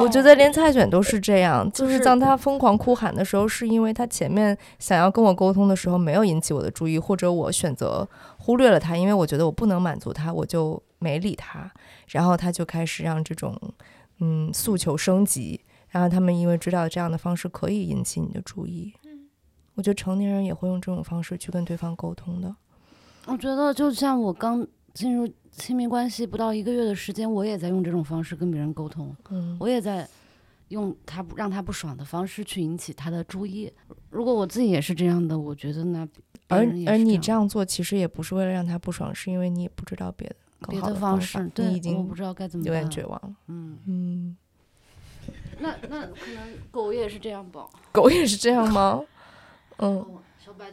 [0.00, 11.70] 我觉得连菜卷都是这样，就是就是当他疯狂哭喊的时候，是因为他前面想要跟我沟通的时候没有引起我的注意，或者我选择忽略了他，因为我觉得我不能满足他，我就没理他，
[12.08, 13.54] 然后他就开始让这种
[14.20, 15.60] 嗯诉求升级，
[15.90, 18.94] 然后他们因为知道这样的方式可以引起你的注意，
[19.74, 22.56] 我觉得成年人也会用这种方式去跟对方沟通的。
[23.26, 30.08] 我觉得就像我刚进入亲密关系不到一个月的时间，我也在用这种方式跟别人沟通，嗯，我也在
[30.68, 33.72] 用他不让他不爽的方式去引起他的注意。
[34.10, 36.06] 如果我自己也是这样的，我觉得那
[36.48, 42.90] 而而你这样做，其实也不是为了让他不爽，是因为你也不知道别的更别的方式，对，你已经我不知道该怎么有点办。
[42.90, 43.34] 绝望了。
[43.48, 44.36] 嗯，嗯，
[45.60, 47.66] 那那可能狗也是这样吧。
[47.90, 49.02] 狗也是这样吗？
[49.78, 50.04] 嗯，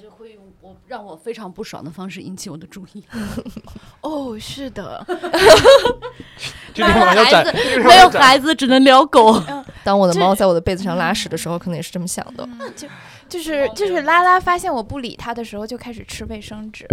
[0.01, 3.03] 就会用我让我非常不爽的方式引起我的注意。
[4.01, 5.05] 哦，是的，
[6.73, 7.45] 这地方要展，
[7.83, 9.41] 没有孩子只能聊狗。
[9.83, 12.47] 当我的猫在我的被子上拉屎的时候，可能也是这么想的。
[12.75, 12.87] 就
[13.27, 16.87] 就是就是拉拉发现我不理它的时候，就开始吃卫生纸。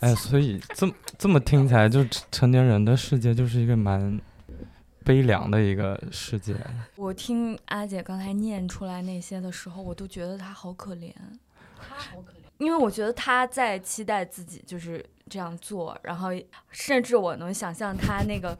[0.00, 4.20] 哎，所以这么这么听起来，就成年人的世界就是一个蛮
[5.08, 6.54] 悲凉的一个世界。
[6.94, 11.10] 我听阿姐刚才念出来那些的时候，我都觉得她好可怜。
[11.80, 16.28] 她好可怜因为我觉得她在期待自己就是这样做，然后
[16.72, 18.58] 甚至我能想象她那个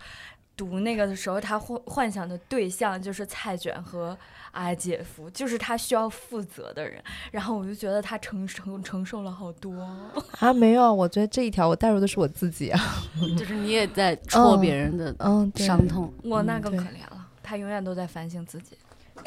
[0.59, 4.19] 读那个的时候，他幻幻想的对象就是蔡卷和
[4.51, 7.01] 阿姐夫，就是他需要负责的人。
[7.31, 9.73] 然后我就觉得他承承承受了好多。
[10.41, 12.81] 啊，没有，我觉得这一条我带入的是我自己啊。
[13.39, 16.13] 就是你也在戳别人的嗯，伤痛。
[16.25, 18.77] 我那更可怜了，他永远都在反省自己。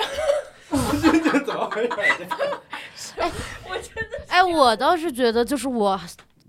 [1.01, 1.91] 这这怎么回事
[4.27, 5.99] 哎，我倒是觉得，就是我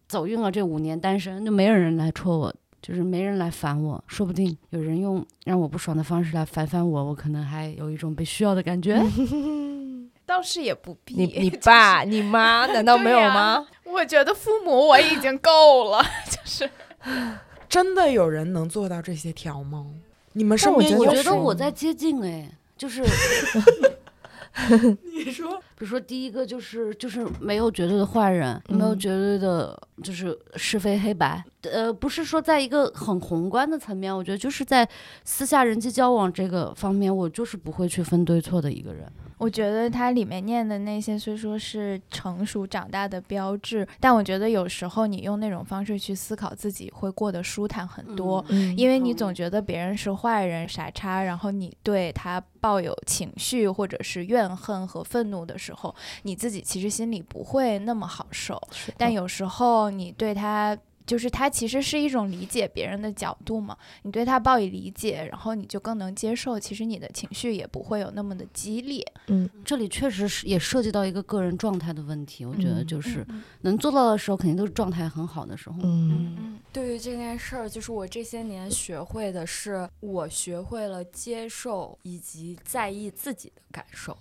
[0.07, 9.01] 走运了这五年单身，就没有人来戳我，就是没人来烦我，说不定有人用让我不爽的方式来烦烦我，我可能还有一种被需要的感觉。
[10.27, 11.14] 倒是也不必。
[11.18, 13.66] 你你爸你妈 难道没有吗？
[13.85, 16.68] 我觉得父母我已经够了，就是
[17.68, 19.87] 真的有人能做到这些条吗？
[20.33, 23.03] 你们身但我觉得边有我觉得我在接近哎，就是
[25.12, 34.88] 你说比如说第一个就是就是没有绝对的坏人，没有嗯绝对的就是是非黑白，呃，不是说在一个很宏观的层面，我觉得就是在
[35.25, 39.11] 私下人际交往这个方面，我就是不会去分对错的一个人。
[39.38, 48.45] 我觉得它里面念的那些虽说是成熟长大的标志，但我觉得有时候你用那种方式去思考自己，会过得舒坦很多。
[48.51, 58.61] 嗯因为你总觉得别人是坏人、傻叉，然后你对他抱有情绪或者是怨恨和愤怒的时候，你自己其实心里不会那么好受。
[58.96, 69.04] 但有时候你对他，就是它其实是一种理解别人的角度嘛，你对他报以理解，然后你就更能接受，其实你的情绪也不会有那么的激烈。
[69.26, 73.26] 嗯这里确实是也涉及到一个个人状态的问题，我觉得嗯就是
[73.62, 75.76] 能做到的时候，肯定都是状态很好的时候。
[75.82, 84.16] 嗯嗯，对于这件事儿，就是我这些年学会的是，我学会了接受以及在意自己的感受。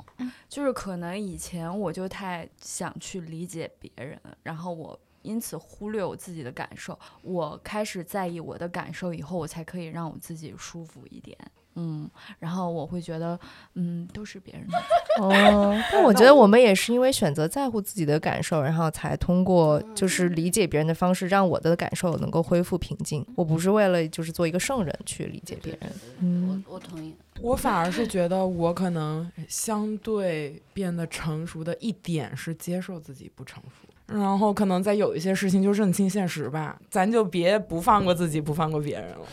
[0.47, 6.97] 就是可能以前我就太想去理解别人，然后我因此忽略我自己的感受。
[7.21, 11.37] 我开始在意我的感受以后，我才可以让我自己舒服一点。
[11.75, 13.39] 嗯，然后我会觉得，
[13.75, 14.77] 嗯，都是别人的
[15.23, 23.25] 哦，但我觉得我们也是因为选择在乎自己的感受，然后才通过就是理解别人的方式，让我的感受能够恢复平静。
[23.35, 25.91] 我不是为了就是做一个圣人去理解别人。
[26.19, 27.15] 嗯我我同意。
[27.41, 39.25] 我反而是觉得我可能相对变得成熟的一点是接受自己不成熟，然后可能在有一些事情就认清现实吧，咱就别不放过自己，不放过别人了。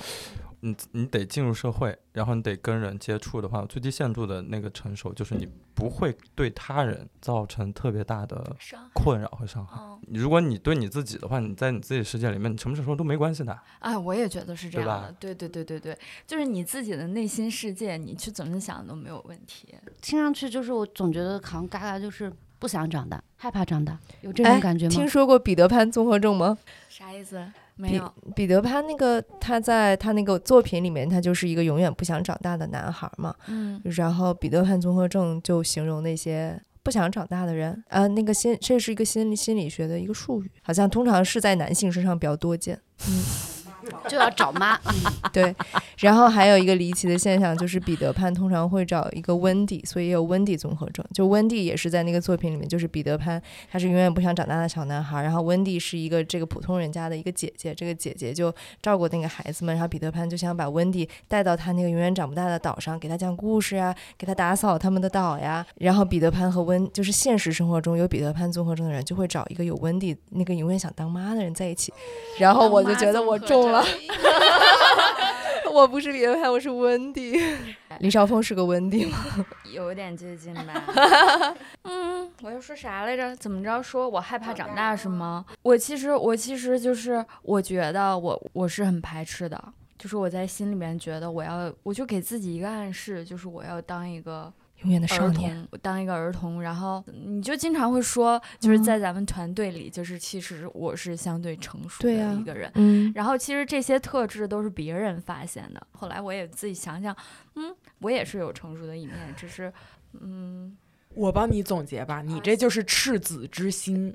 [0.61, 8.57] 你你得进入社会，然后你得跟人接触的话，最低限度的那个成熟就是你不会对他人造成特别大的。
[8.93, 9.77] 困扰和伤害。
[9.81, 13.57] 嗯，如果你对你自己的话，你在你自己世界里面，你什么时候都没关系的。
[13.79, 15.15] 哎，我也觉得是这样的。
[15.21, 19.73] 对对对对对，就是你自己的内心世界，你去怎么想都没有问题。
[20.03, 24.91] 听上去就是我总觉得好像嘎嘎就是不想长大，害怕长大，有这种哎感觉吗？
[24.91, 26.59] 听说过彼得潘综合症吗？
[26.89, 27.41] 啥意思？
[27.77, 28.15] 没彼有。
[28.35, 33.35] 彼得潘那个他在他那个作品里面，他就是一个永远不想长大的男孩嘛。
[33.47, 42.81] 嗯然后彼得潘综合症就形容那些不想长大的人，呃，那个心这是一个心理心理学的一个术语，好像通常是在男性身上比较多见。
[44.09, 44.79] 就要找妈。
[45.33, 45.55] 对，
[45.99, 51.05] 然后还有一个离奇的现象就是彼得潘通常会找一个温蒂，所以也有温蒂综合症。
[51.13, 65.65] 就温蒂也是在那个作品里面，就是彼得潘他是永远不想长大的小男孩，然后温蒂是一个这个普通人家的一个姐姐，这个姐姐就照顾那个孩子们，然后彼得潘就想把温蒂带到他那个永远长不大的岛上，给他讲故事啊，给他打扫他们的岛呀。
[65.77, 71.93] 然后彼得潘和温就是现实生活中有彼得潘综合症的人，就会找一个有温蒂那个永远想当妈的人在一起，
[72.39, 73.78] 然后我就觉得我中了。
[75.73, 77.41] 我不是彼得潘，我是温迪。
[78.01, 79.19] 李少峰是个温迪吗？
[79.73, 81.55] 有点接近吧。
[81.83, 83.35] 嗯，我要说啥来着？
[83.37, 85.45] 怎么着说我害怕长大是吗？
[85.63, 89.63] 我其实我其实就是我觉得我我是很排斥的，
[89.99, 95.55] 就是我在心里面觉得我要我就给自己一个暗示，就是我要当一个永远的少年。
[95.71, 102.71] 童，当一个儿童，然后你就经常会说，就是在咱们团队里，就是其实我是相对成熟的一个人。
[102.75, 105.87] 嗯，然后其实这些特质都是别人发现的。
[105.91, 107.17] 后来我也自己想想，
[107.57, 109.73] 嗯，我也是有成熟的一面，只是，
[110.21, 110.77] 嗯，
[111.15, 114.15] 我帮你总结吧，你这就是赤子之心。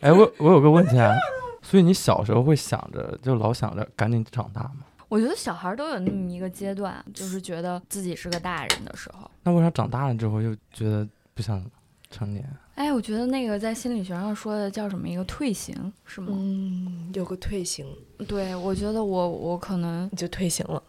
[0.00, 1.14] 哎，我我有个问题啊，
[1.62, 4.84] 所以你小时候会想着，就老想着赶紧长大吗？
[5.08, 9.30] 我觉得小孩都有那么一个阶段，就是觉得自己是个大人的时候。
[9.42, 11.64] 那为啥长大了之后又觉得不想
[12.10, 12.46] 成年？
[12.74, 16.28] 哎，我觉得那个在心理学上说的叫什么一个退行，是吗？
[16.30, 17.86] 嗯，有个退行，
[18.28, 20.80] 对，我觉得我我可能你就退行了。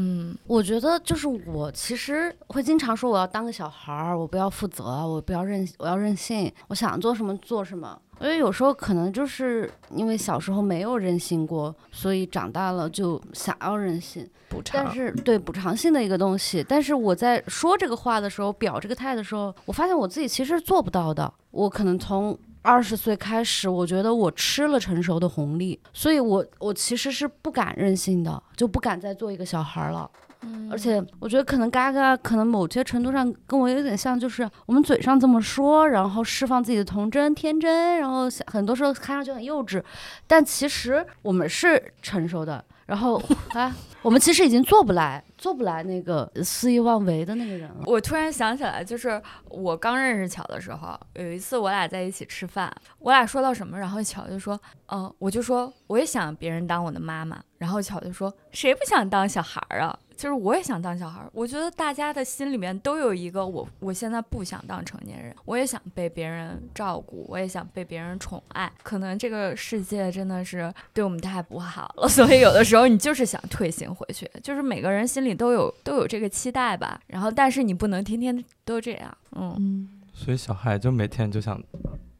[0.00, 8.00] 嗯，嗯我觉得就是我其实会经常说我要当个小孩儿，我不要负责，我不要任，我要任性，我想做什么做什么。
[8.20, 14.28] 因为有时候可能就是因为小时候没有任性过，所以长大了就想要任性。
[14.50, 21.32] 补偿但是对补偿性的一个东西，但是我在说这个话的时候，表这个态的时候，我发现我自己其实做不到的。
[21.50, 30.10] 我可能从二十岁开始，我觉得我吃了成熟的红利，所以我我其实是不敢任性的，就不敢再做一个小孩儿了。
[30.42, 39.82] 嗯而且我觉得可能嘎嘎可能某些程度上跟我有点像，就是我们嘴上这么说，然后释放自己的童真、天真，然后很多时候看上去很幼稚，
[40.26, 42.64] 但其实我们是成熟的。
[42.90, 43.72] 然后啊，
[44.02, 47.84] 我们其实已经做不来，做不来那个肆意妄为的那个人了。
[47.86, 52.68] 我突然想起来，就是我刚认识巧的时候，有一次我俩在一起吃饭，
[52.98, 59.96] 我俩说到什么，然后巧就说，嗯、我就说我也想别人当我的妈妈，然后巧就说谁不想当小孩儿啊？
[60.20, 68.70] 就是我也想当小孩儿，我觉得大家的心里面都有一个我，我现在不想当成年人，我也想被别人照顾，我也想被别人宠爱。
[68.82, 77.00] 可能这个世界真的是对我们太不好了， 所以有的时候你就是想退行回去，就是每个人心里都有都有这个期待吧。
[77.06, 79.54] 然后，但是你不能天天都这样，嗯。
[79.58, 81.58] 嗯，所以小孩就每天就想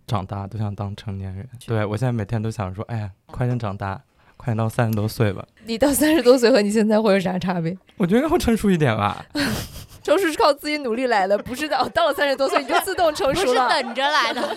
[0.06, 1.46] 长大，都想当成年人。
[1.66, 4.02] 对我现在每天都想说，哎呀，快点长大，
[4.42, 5.44] 快到三十多岁吧。
[5.66, 7.76] 你到三十多岁和你现在会有啥差别？
[7.98, 9.22] 我觉得应该会成熟一点吧。
[10.02, 13.68] 成熟是靠自己努力来的，不是到到了三十多岁你就自动成熟了。
[13.68, 14.56] 是等着来的。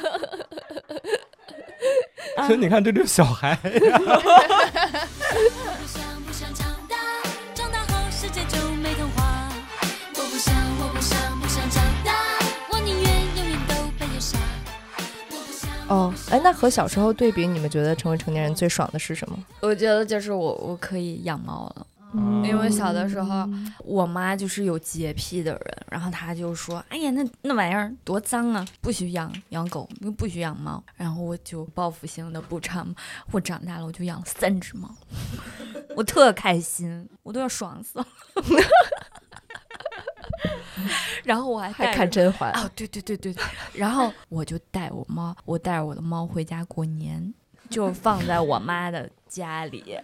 [2.47, 3.59] 所以你看，这就是小孩。
[15.93, 19.37] 哦，哎，那和小时候对比，你们觉得成为成年人最爽的是什么？
[19.61, 21.85] 我觉得就是我我可以养猫了，
[22.43, 29.87] 因为小的时候我妈就是有洁癖的人，然后她就说：“哎呀，那那玩意儿多脏啊，不许养养狗，
[30.17, 32.91] 不许养猫。”然后我就报复性的补偿，
[33.29, 34.89] 我长大了我就养了三只猫，
[35.95, 38.07] 我特开心，我都要爽死了。
[41.23, 42.51] 然后我还还看甄嬛？
[42.53, 47.33] 哦，对对对对对，然后我就带我猫，我带着我的猫回家过年，
[47.69, 49.97] 就放在我妈的家里。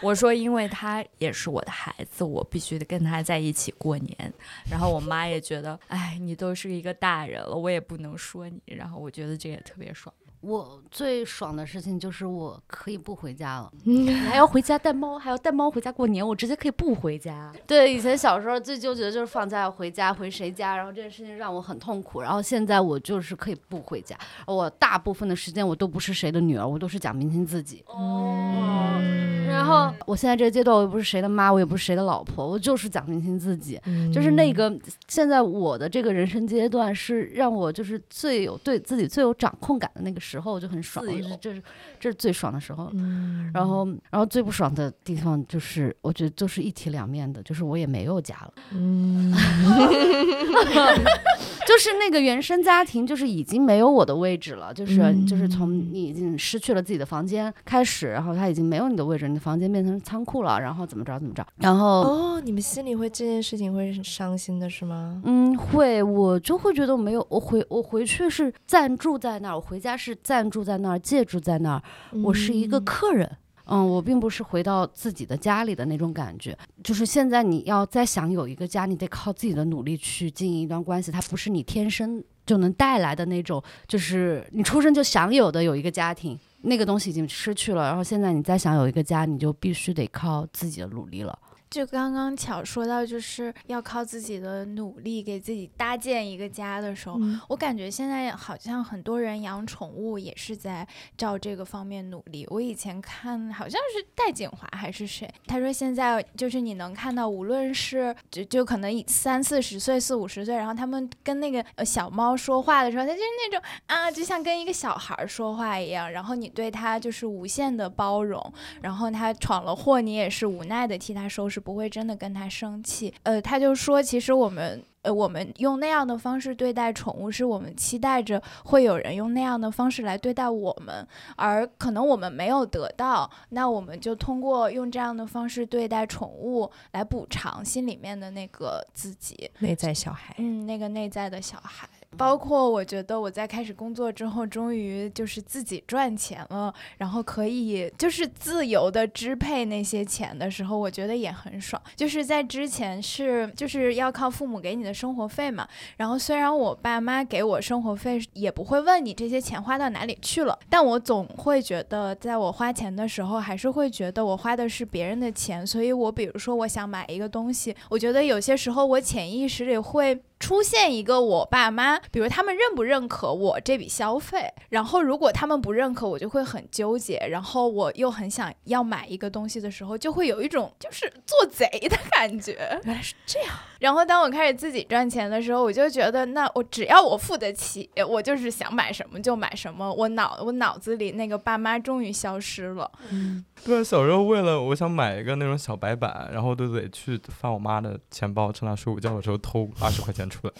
[0.00, 4.32] 我说，因为它也是我的孩子，我必须得跟它在一起过年。
[4.70, 8.60] 然后我妈也觉得，哎，你都是一个大人了，我也不能说你。
[8.66, 10.14] 然后我觉得这也特别爽。
[10.40, 17.52] 我最爽的事情就是我可以不回家了， 你还要回家带猫，还要带猫回家过年，我直接可以不回家。
[17.66, 22.20] 对，以前小时候最纠结的就是放假要回家，回谁家，然后这件事情让我很痛苦。
[22.20, 24.16] 然后现在我就是可以不回家，
[24.46, 27.82] 我大部分的时间我都不是谁的女儿，我都是蒋明星自己。
[27.88, 29.02] 哦。
[29.48, 33.80] 然后我现在这个阶段，我又不是谁的妈，我也不是谁的老婆，我就是蒋明星自己。
[34.14, 34.72] 就是那个
[35.08, 41.02] 现在我的这个人生阶段是让我就是最有对自己最有掌控感的那个时候，就很爽，
[41.40, 41.62] 这是
[41.98, 42.90] 这是最爽的时候。
[42.92, 43.50] 嗯。
[43.54, 49.32] 然后然后最不爽的地方就是我觉得就是一体两面的，就是我也没有家了，嗯，
[51.68, 61.86] 就是那个原生家庭就是已经没有我的位置了，就是、嗯就是从你已经失去了自己的房间开始，然后他已经没有你的位置，你的房间变成仓库了，然后怎么着怎么着，然后。
[62.00, 65.20] 哦，你们心里会这件事情会是伤心的是吗？
[65.26, 71.82] 嗯，会，我就会觉得我没有，我回我回去是暂住在那儿，我回家是暂住在那儿，借住在那儿，
[72.22, 73.28] 我是一个客人。
[73.28, 73.36] 嗯，
[73.70, 91.38] 嗯我并不是回到自己的家里的那种感觉，就是现在你要再想有一个家，你得靠自己的努力去经营一段关系，它不是你天生就能带来的那种，就是你出生就享有的有一个家庭，那个东西已经失去了，然后现在你再想有一个家，你就必须得靠自己的努力了。
[91.70, 102.46] 就刚刚巧说到，就是要靠自己的努力给自己搭建一个家的时候，嗯我感觉现在好像很多人养宠物也是在照这个方面努力。
[102.50, 123.12] 我以前看好像是戴锦华还是谁，他说现在就是你能看到，无论是就就可能三四十岁、四五十岁，然后他们跟那个呃小猫说话的时候，他就是那种啊，就像跟一个小孩儿说话一样，然后你对他就是无限的包容，然后他闯了祸，你也是无奈的替他收拾，不会真的跟他生气。
[123.22, 124.82] 呃，他就说，其实我们。
[125.02, 131.06] 呃，我们用那样的方式对待宠物，是我们期待着会有人用那样的方式来对待我们，
[131.36, 140.34] 而可能我们没有得到，那我们就通过用这样的方式对待宠物来补偿心里面的那个自己，内在小孩。
[140.38, 141.88] 嗯，那个内在的小孩。
[142.16, 151.80] 包括我觉得我在开始工作之后，终于就是自己赚钱了，然后可以就是自由的支配那些钱的时候，我觉得也很爽。
[151.94, 170.18] 就是在之前是就是要靠父母给你的生活费嘛，然后虽然我爸妈给我生活费，也不会问你这些钱花到哪里去了，但我总会觉得，在我花钱的时候，还是会觉得我花的是别人的钱，所以我比如说我想买一个东西，我觉得有些时候我潜意识里会。
[170.38, 182.80] 出现一个我爸妈，比如他们认不认可我这笔消费，然后如果他们不认可，我就会很纠结，然后我又很想要买一个东西的时候，就会有一种就是做贼的感觉。
[182.84, 189.92] 原来是这样，然后当我开始自己赚钱的时候，我就觉得，那我只要我付得起，我就是想买什么就买什么。
[189.92, 192.90] 我脑我脑子里那个爸妈终于消失了。
[193.10, 200.52] 嗯对啊，小时候为了我想买一个那种小白板，然后都得去翻我妈的钱包，趁她睡午觉的时候偷二十块钱出来。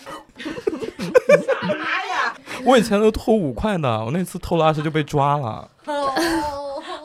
[2.64, 5.71] 我以前都偷五块的，我那次偷了二十就被抓了。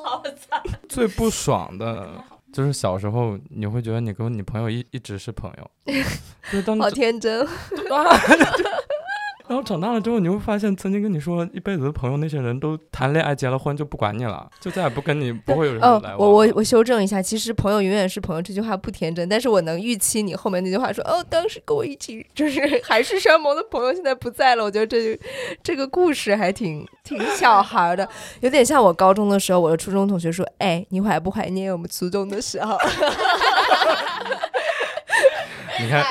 [0.03, 0.61] 好惨！
[0.89, 2.09] 最不爽的
[2.51, 5.71] 就是小时候，你会觉得你跟你朋友一一直是朋友，
[6.51, 7.47] 就当好天真。
[9.47, 25.19] 然后长大了之后，你会发现曾经跟你说一辈子的朋友，那些人都谈恋爱结了婚就不管你了，就再也不跟你 不会有人哦来往了。，我我我修正一下，其实朋友永远是朋友这句话不天真，但是我能预期你后面那句话说，哦，当时跟我一起就是 海誓山盟的朋友现在不在了，我觉得这
[25.61, 28.07] 这个故事还挺挺小孩的，
[28.39, 32.77] 有点像我高中的时候，我的初中同学说，哎，你怀不怀念我们初中的时候？
[35.83, 36.03] 你看，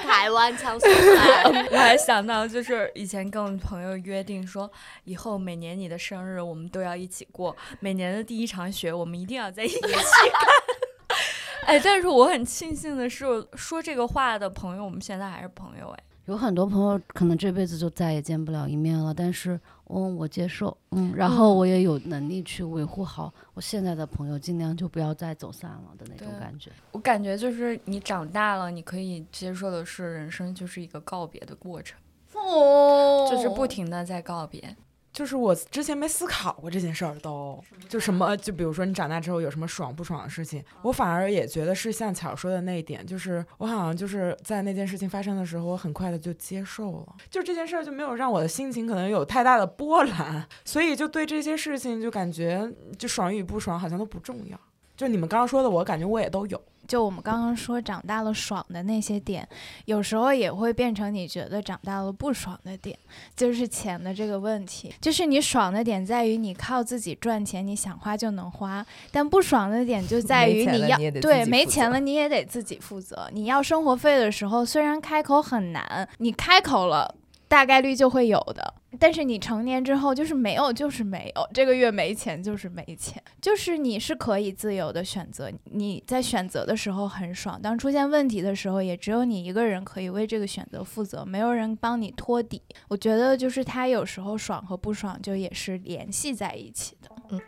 [0.00, 1.44] 台湾腔所在。
[1.70, 4.70] 我还想到，就是以前跟我们朋友约定说，
[5.04, 9.92] 以后每年你的生日我们都要一起过，每年的第一场雪我们一定要在一起看。
[11.66, 13.24] 哎，但是我很庆幸的是，
[13.54, 15.88] 说这个话的朋友，我们现在还是朋友。
[15.90, 19.58] 哎，有很多朋友可能这辈子就再也见不了一面了，但是
[19.88, 26.70] 嗯，我接受，嗯，然后我也有能力去维护好我现在的朋友，尽量就不要再走散了的那种感觉。
[26.92, 31.98] 我感觉就是你长大了，你可以接受的是，人生就是一个告别的过程，
[32.34, 34.76] 哦就是不停的在告别。
[35.12, 54.58] 就是我之前没思考过这件事儿，都就什么，就比如说你长大之后有什么爽不爽的事情，我反而也觉得是像巧说的那一点，就是我好像就是在那件事情发生的时候，我很快的就接受了，就这件事儿就没有让我的心情可能有太大的波澜，所以就对这些事情就感觉就爽与不爽好像都不重要。
[54.96, 56.62] 就你们刚刚说的，我感觉我也都有。
[56.90, 59.48] 就我们刚刚说长大了爽的那些点，
[59.84, 62.98] 有时候也会变成你觉得长大了不爽的点，
[63.36, 64.92] 就是钱的这个问题。
[65.00, 73.30] 就是你爽的点在于你靠自己赚钱，你想花就能花；但不爽的点就在于你要对没钱了你也得自己负责。
[73.32, 77.14] 你要生活费的时候，虽然开口很难，你开口了。
[77.50, 81.48] 大概率就会有的，但是你成年之后就是没有，就是没有。
[81.54, 85.50] 这个月没钱就是没钱，就是你是可以自由的选择。
[85.64, 92.60] 你在选择的时候很爽，当出现问题的时候，也只有你一个人可以为这个选择负责，没有人帮你托底。
[92.88, 97.10] 我觉得就是他有时候爽和不爽就也是联系在一起的。
[97.30, 97.40] 嗯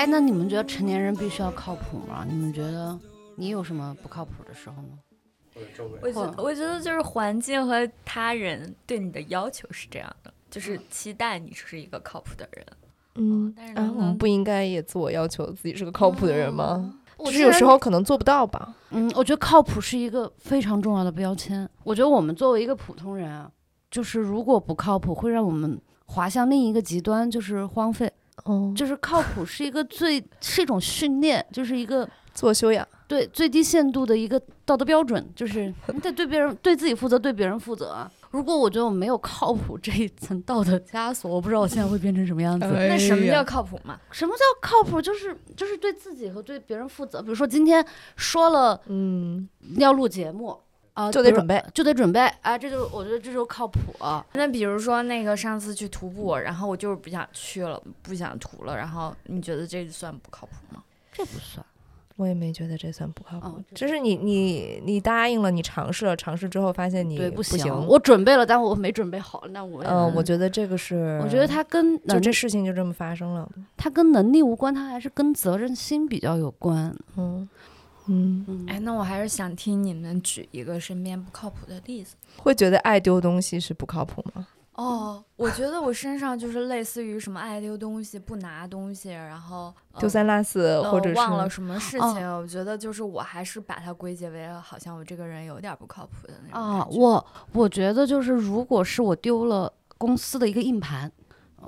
[0.00, 2.24] 哎，那你们觉得成年人必须要靠谱吗？
[2.26, 2.98] 你们觉得
[3.36, 4.98] 你有什么不靠谱的时候吗？
[6.00, 12.66] 我觉得，我觉得就是环境和他人对你的要求是这样的，就是期待你是一个靠谱的人。
[13.16, 16.94] 嗯啊，但是我们不应该也自我要求自己是个靠谱的人吗？
[17.18, 18.74] 我就是有时候可能做不到吧。
[18.92, 21.68] 嗯，我觉得靠谱是一个非常重要的标签。
[21.84, 23.50] 我觉得我们作为一个普通人啊，
[23.90, 28.10] 就是如果不靠谱，会让我们滑向另一个极端，就是荒废。
[28.46, 32.86] 嗯，就是靠谱是一个最是一种训练，就是一个 自我修养。
[33.08, 38.08] 对最低限度的一个道德标准，就是你得对别人、对自己负责，对别人负责啊。
[38.30, 42.64] 如果我觉得我没有靠谱这一层道德枷锁，我不知道我现在会变成什么样子。
[42.66, 43.98] 哎那什么叫靠谱嘛？
[44.12, 45.02] 什么叫靠谱？
[45.02, 47.20] 就是就是对自己和对别人负责。
[47.20, 47.84] 比如说今天
[48.14, 50.56] 说了嗯，要录节目
[51.06, 51.62] 啊、就得准备。
[51.72, 53.78] 就得准备，哎，这就我觉得这就靠谱、
[54.34, 60.82] 那比如说那个上次去徒步，然后我就是不想去了，不想徒了，然后你觉得这算不靠谱吗？
[61.12, 61.64] 这不算。
[62.16, 67.74] 我也没觉得这算不靠谱哦，就是你你你答应了，你尝试了，尝试之后发现你对，不行。
[67.86, 73.50] 我准备了，但我没准备好，那我也嗯，我觉得这个是，我觉得它跟就这事情就这么发生了。
[73.74, 76.94] 它跟能力无关，它还是跟责任心比较有关。
[77.16, 77.48] 嗯
[78.10, 82.16] 嗯，嗯，哎，那我还是想听你们举一个身边不靠谱的例子。
[82.36, 84.46] 会觉得爱丢东西是不靠谱吗？
[84.74, 92.26] 哦，我觉得我身上就是类似于什么爱丢东西、不拿东西，然后丢三落四，呃或者忘了什么事哦情。
[92.38, 101.12] 我觉得就是我还是把它归结为好像我这个人有点不靠谱的那种啊，我我觉得就是，如果是我丢了公司的一个硬盘，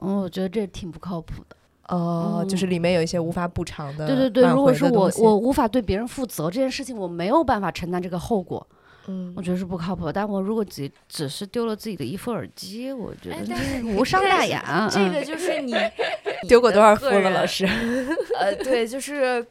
[0.01, 1.57] 嗯，我觉得这挺不靠谱的。
[1.89, 8.65] 哦，就是嗯里面有一些无法补偿的对对对，如果是我我无法对别人负责这件事情，我没有办法承担这个后果，
[9.09, 10.11] 嗯我觉得是不靠谱。
[10.13, 14.89] 但我如果只只是丢了自己的一副耳机，我觉得哎无伤大雅。
[14.91, 15.75] 这个嗯就是你
[16.49, 17.67] 丢过多少副了，老师？
[18.39, 19.45] 呃，对，就是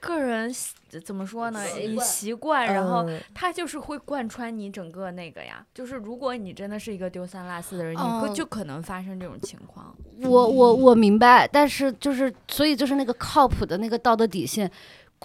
[0.00, 0.74] 个人习
[1.04, 1.60] 怎么说呢？
[1.80, 5.64] 以习惯，然后嗯它就是会贯穿你整个那个呀。
[5.74, 9.94] 就是如果你真的是一个丢三落四的人，你会嗯就可能发生这种情况。
[10.22, 14.70] 我我我明白，但是就是所以就是那个靠谱的那个道德底线。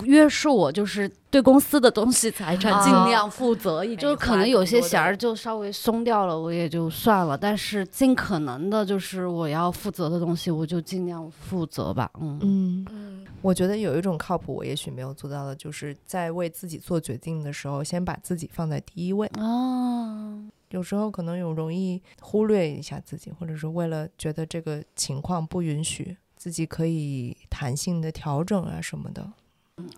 [0.04, 7.38] 约束我就是对公司的东西财产尽啊量负责，也就是可能有些弦儿就稍微松掉了，我也就算了。
[7.38, 12.12] 但是尽可能的，就是我要负责的东西，我就尽量负责吧。
[12.20, 19.28] 嗯嗯，嗯，我觉得有一种靠谱，我也许没有做到的，就是在为自己做决定的时候，先把自己放在第一位。
[19.40, 29.32] 啊，有时候可能有容易忽略一下自己，或者是为了觉得这个情况不允许，自己可以弹性的调整啊什么的，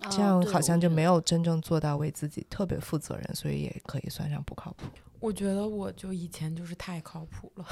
[0.09, 1.19] 这样好像就没有。
[1.21, 4.85] 真正做到为自己特别负责任，所以也可以算上不靠谱。
[5.19, 7.65] 我觉得我就以前就是太靠谱了，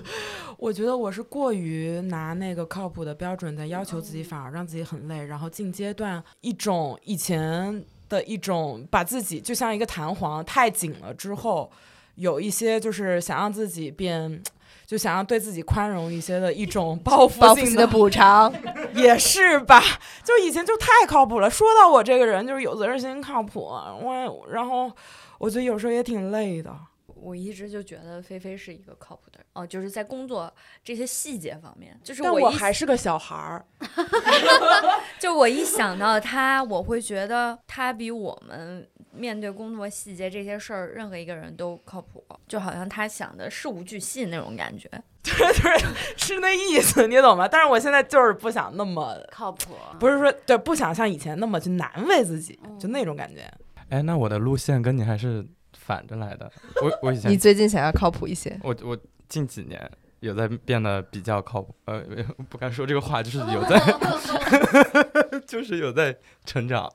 [0.58, 11.70] 我觉得我是过于拿那个靠谱的标准在要求自己，反而让自己很累，然后近阶段一种以前的一种把自己就像一个弹簧太紧了之后，
[12.16, 14.42] 有一些就是想让自己变。
[14.88, 18.50] 就想要对自己宽容一些的一种 报复性报复性的补偿，
[18.96, 19.82] 也是吧？
[20.24, 21.50] 就以前就太靠谱了。
[21.50, 24.90] 说到我这个人，就是有责任心、靠谱，我然后
[25.36, 26.74] 我觉得有时候也挺累的。
[27.20, 30.52] 我一直就觉得菲菲是一个靠谱的人哦，就是在工作
[30.82, 33.64] 这些细节方面，就是但我还是个小孩儿，
[35.18, 44.88] 就我一想到他，我会觉得他比我们面对工作细节这些事儿，任何一个人都靠谱，就好像他想的事无巨细那种感觉。
[46.16, 47.46] 是那意思，你懂吗？
[47.46, 53.42] 但是我现在就是不想那么， 靠谱，不是说对，不想像以前那么去难为自己，就那种感觉。
[53.90, 55.46] 哎，那我的路线跟你还是
[55.88, 56.52] 反着来的。
[56.82, 58.94] 我我以前你最近想要靠谱一些，我我
[59.26, 62.02] 近几年有在变得比较靠谱，呃，
[62.50, 63.80] 不敢说这个话，就是有在
[65.48, 66.14] 就是有在
[66.44, 66.86] 成长。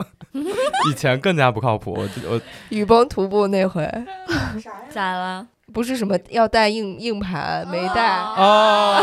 [0.89, 2.39] 以前更加不靠谱，我我
[2.69, 3.89] 雨崩徒步那回
[4.93, 5.47] 咋了？
[5.73, 8.99] 不是什么要带硬硬盘没带，哦，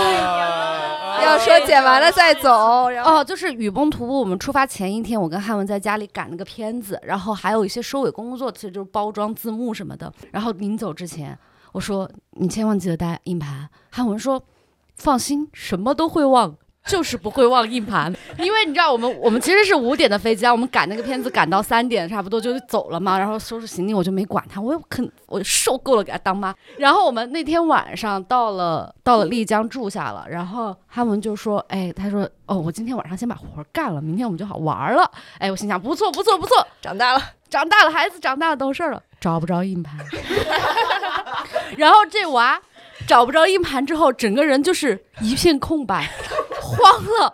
[1.23, 10.13] 要说剪完了再走，然后哦，就是雨崩徒步，我们出发前一天，我跟汉文在家里赶那个片子，然后还有一些收尾工作，其实就是包装字幕什么的。
[10.33, 11.39] 然后临走之前，
[11.73, 13.69] 我说你千万记得带硬盘。
[13.91, 14.43] 汉文说
[14.97, 16.57] 放心，什么都会忘。
[16.91, 26.53] 就是不会忘硬盘，因为你知道我们我们其实是五点的飞机，我们赶那个片子赶到三点差不多就走了嘛，然后收拾行李我就没管他，我肯我受够了给他当妈。
[26.77, 35.09] 然后我们那天晚上到了到了丽江住下了，然后哈文就说，哎，他说哦，我今天晚上先把活儿干了，明天我们就好玩了。
[35.39, 39.97] 哎，我心想不错不错不错，长大了，长大了，孩子长大了懂事儿了，找不着硬盘。
[41.77, 42.61] 然后这娃
[43.11, 46.09] 找不着硬盘之后，整个人就是一片空白，
[46.63, 47.33] 慌了，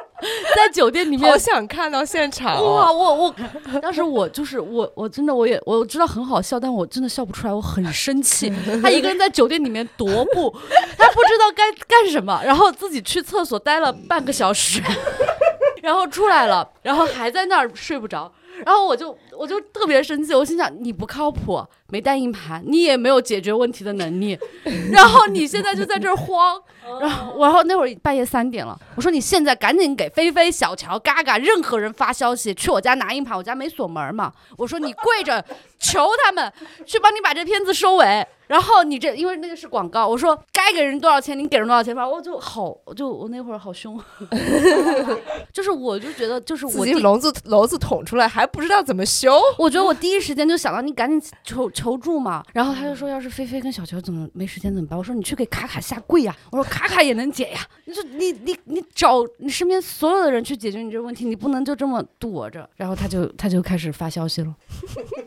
[0.57, 2.95] 在酒店里面好想看到现场哇，哦。
[2.95, 3.35] 我我
[3.83, 8.51] 当时我就是我我真的我也我知道很好笑，但我真的笑不出来，我很生气。
[8.83, 10.51] 他一个人在酒店里面踱步，
[10.97, 14.81] 他不知道该干什么，然后自己去厕所待了半个小时，
[15.83, 18.33] 然后出来了，然后还在那儿睡不着。
[18.65, 24.39] 然后我就我就特别生气，我心想你不靠谱，没带硬盘，你也没有解决问题的能力，
[24.93, 26.61] 然后你现在就在这儿慌，
[27.01, 35.45] 然后然后那会儿半夜三点了，我说你现在赶紧给菲菲、小乔、嘎嘎任何人发消息，去我家拿硬盘，我家没锁门嘛，我说你跪着
[35.79, 36.53] 求他们
[36.85, 44.01] 去帮你把这片子收尾，然后你这因为那个是广告，我说该给人多少钱你给人多少钱，反正我就好，我就我那会儿好凶，
[45.53, 49.26] 就是我就觉得就是我第自己笼子笼子捅出来还不知道怎么修，
[49.59, 54.99] 我觉得我第一时间就想到你赶紧求求助嘛，然后他就说要是菲菲跟小球怎么没时间怎么办？
[54.99, 62.69] 我说你去给卡卡下跪呀，我说卡卡也能解呀，你说你你你找你身边所有的人去解决你这个问题，你不能就这么躲着。
[62.77, 64.55] 然后他就他就开始发消息了，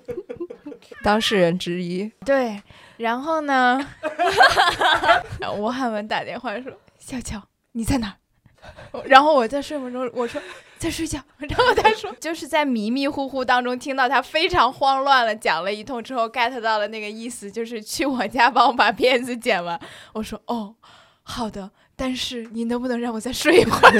[1.03, 2.11] 当事人之一。
[2.25, 2.61] 对，
[2.97, 3.79] 然后呢，
[5.39, 7.41] 然后吴汉文打电话说：“小乔，
[7.73, 8.13] 你在哪儿？”
[9.05, 10.41] 然后我在睡梦中，我说
[10.77, 11.19] 在睡觉。
[11.37, 19.79] 然后他说，就是在迷迷糊糊当中听到他非常慌乱了，讲了一通之后，get 到了那个意思，就是去我家帮我把片子剪完。
[20.13, 20.75] 我说哦，
[21.23, 23.93] 好的，但是你能不能让我再睡一会儿？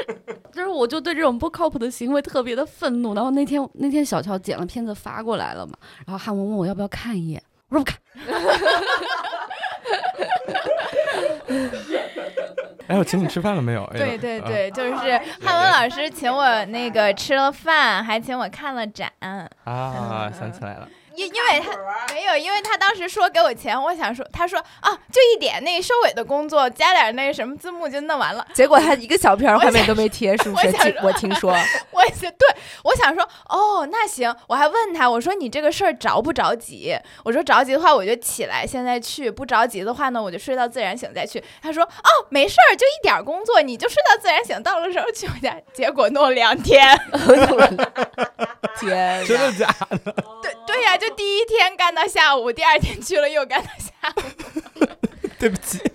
[0.52, 3.14] 就是我就对这种不靠谱的行为特别的愤怒。
[3.14, 5.74] 然后那天那天小乔剪了片子发过来了嘛，
[6.06, 7.98] 然后汉文问我要不要看一眼，我说不看。
[12.90, 13.84] 哎，我请你吃饭了没有？
[13.84, 19.08] 哎对对对，就是汉文老师请我那个吃了饭，还请我看了展。
[19.20, 28.46] 啊，想起来了，因因为他没有，因为他当时说给我钱，我想说，他说啊，就一点那个收尾的工作，加点那个什么字幕就弄完了。
[28.54, 30.66] 结果他一个小片儿画面都没贴，是不是？
[30.66, 31.52] 我想听我听说，
[31.90, 32.48] 我 想对，
[32.84, 36.96] 我想说，哦，那行，我还问他，我说你这个事儿着不着急？
[37.24, 41.42] 我说着急的话，我就起来现在去；不着急的话呢，我就睡到自然醒再去。
[41.62, 45.56] 他说，哦，没事儿，就一点工作，你就睡到自然醒，到了时候去我家。
[45.72, 46.96] 结果弄两天，
[48.78, 49.66] 天 真的假
[50.04, 50.14] 的？
[50.42, 54.88] 对对呀，就第一天干到下午，第二天去了又干到下午。
[55.38, 55.78] 对不起。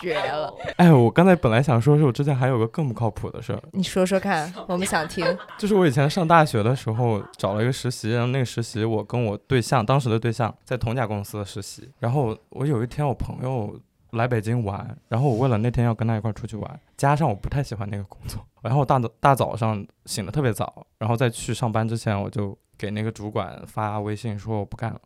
[0.00, 0.52] 绝了！
[0.76, 5.24] 哎，我刚才本来想说，是我之前还有个更不靠谱的事儿，你说说看，我们想听。
[5.58, 13.78] 就是我以前上大学的时候找了一个实习，然后那个实习我跟我对象当时的对象在同家公司的实习，然后我有一天我朋友
[14.12, 25.00] 来北京玩，然后我为了那天要跟他一块儿出去玩，加上我不太喜欢那个工作，然后我大早大早上醒的特别早，然后在去上班之前我就给那个主管发微信说我不干了，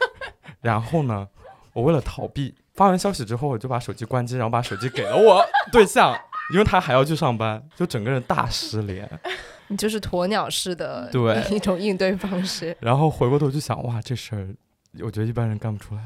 [0.62, 1.28] 然后呢，
[1.72, 6.16] 我为了逃避发完消息之后，我就把手机关机，然后把手机给了我对象，
[6.52, 9.08] 因为他还要去上班，就整个人大失联。
[9.68, 12.76] 你就是鸵鸟式的对一种应对方式。
[12.80, 14.54] 然后回过头就想，哇，这事儿，
[15.02, 16.02] 我觉得一般人干不出来。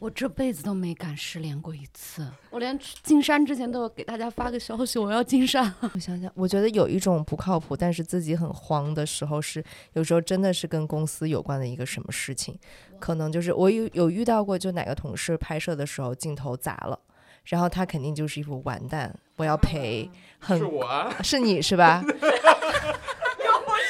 [0.00, 5.72] 我这辈子都没敢失联过一次，我连进山之前都要给大家发个消息，我要进山。
[5.92, 12.58] 我想想，我觉得有一种不靠谱，但是自己很慌的时候是，有时候真的是跟公司有关的一个什么事情，
[12.98, 16.98] 可能就是我有有遇到过，就哪个同事拍摄的时候镜头砸了，
[17.44, 22.02] 然后他肯定就是一副完蛋，我要赔，很是我啊，是你是吧？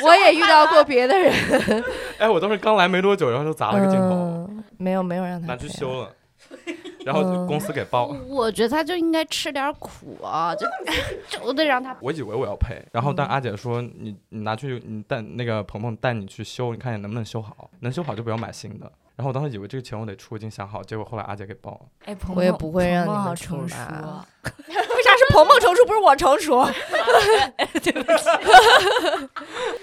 [0.03, 1.85] 我也遇到过别的人，
[2.19, 4.39] 哎，我当时刚来没多久，然后就砸了个镜头，嗯，
[4.79, 6.15] 没有没有让他拿去修了，
[7.05, 8.07] 然后公司给报。
[8.29, 10.67] 我觉得他就应该吃点苦啊，就
[11.41, 11.97] 就得让他。
[12.01, 18.91] 我以为我要赔，然后但阿姐说你你拿去你带那个鹏鹏带你去修，你看你能不能修好，能修好就不要买新的。
[19.17, 21.81] 然后我当时以为这个钱我得出，已经想好，结果后来阿姐给报了。
[22.07, 24.27] 哎，鹏我也鹏不会让你鹏鹏好们出成熟吧啊。
[24.43, 26.64] 为啥是鹏鹏成熟，不是我成熟？
[27.83, 28.28] 对不起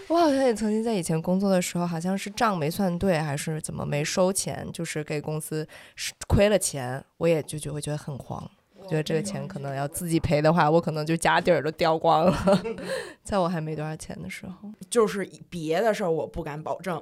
[0.08, 8.50] 我好像也曾经在以前工作的时候，好像是账没算对，还是怎么没收钱，就是给公司是亏了钱，我也就就会觉得很慌。
[8.80, 12.62] 我觉得这个钱可能要自己赔的话，我可能就家底儿都掉光了。
[13.22, 17.02] 在我还没多少钱的时候，就是别的事儿我不敢保证。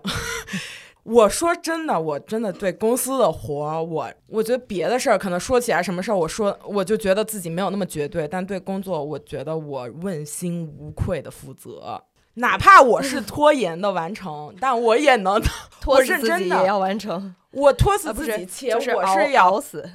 [1.06, 12.03] 我说真的，我真的对公司的活儿，我我觉得别的事儿可能说起来什么事儿，我说我就觉得自己没有那么绝对，但对工作，我觉得我问心无愧的负责。
[12.38, 15.39] 哪怕我是拖延的完成，但我也能，
[15.80, 19.88] 拖死认真的自己也要完成，我拖死自己，，且我是要熬死，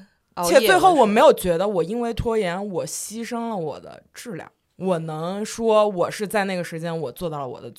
[0.46, 7.70] 且最后我没有有觉得我因为拖延我牺牲了我的质量，我能说我是在那个时间我做到了我的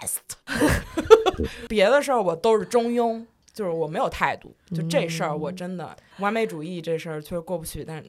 [0.00, 0.20] best，
[1.68, 8.02] 别的事儿我都是中庸，就是我没有态度，就这事儿我真的完美主义这事儿确实过不去，但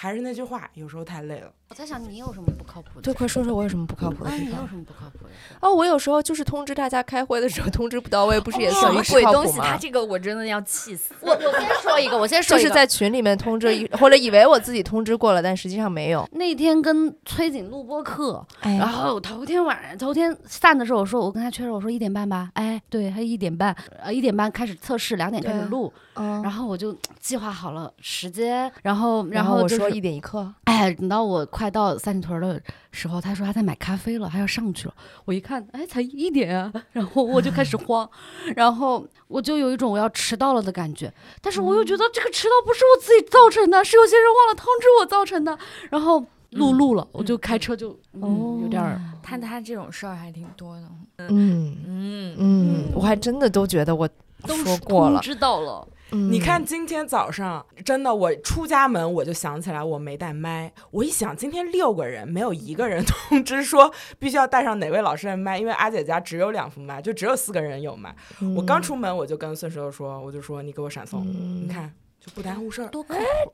[0.00, 1.52] 还是那句话，有时候太累了。
[1.68, 3.02] 我在想你有什么不靠谱的？
[3.02, 4.66] 对，快说说我有什么不靠谱的啊，地方你有？
[4.66, 5.54] 什么不靠谱的事？
[5.60, 9.58] 哦，我有时候就是通知大家开会的时候通知不到位，不是也什么属于不鬼东西？
[9.58, 9.76] 他？
[9.76, 11.12] 这个我真的要气死。
[11.20, 12.68] 我我先说一个，我先说就一个。
[12.70, 16.26] 是在群里面通知一，或者以为我自己通知过了，但实际上没有。
[16.32, 32.60] 那天跟崔瑾录播课，哎然后头天晚上头天散的时候，我说我跟他确认，我说一点半吧，哎，对，他一点半，呃，一点半开始测试，两点开始录，嗯然后我就计划好了时间，然后然后就是我说一点一刻，哎，等到我快到三里屯的
[32.92, 34.94] 时候，他说他在买咖啡了，他要上去了。
[35.24, 38.08] 我一看，哎，才一点啊，然后我就开始 慌，
[38.56, 45.58] 然后我就有一种我要迟到了的感觉，但是我又觉得这个迟到不是我自己造成的，是有些人忘了通知我造成的。
[45.90, 50.82] 然后录录了，我就开车就、嗯、有点儿他他这种事儿还挺多的。
[51.28, 54.08] 嗯嗯，嗯，我还真的都觉得我
[54.46, 55.20] 都说过了。
[55.20, 55.86] 知道了。
[56.12, 68.14] 嗯你看今天早上，真的我出家门我就想起来我没带麦，我一想今天六个人没有一个人 通知说必须要带上哪位老师的麦，因为阿姐家只有两副麦，就只有四个人有麦。
[68.56, 72.88] 我刚出门我就跟孙石头说，我就说你给我闪送，嗯你看就不耽误事儿。
[72.88, 73.04] 多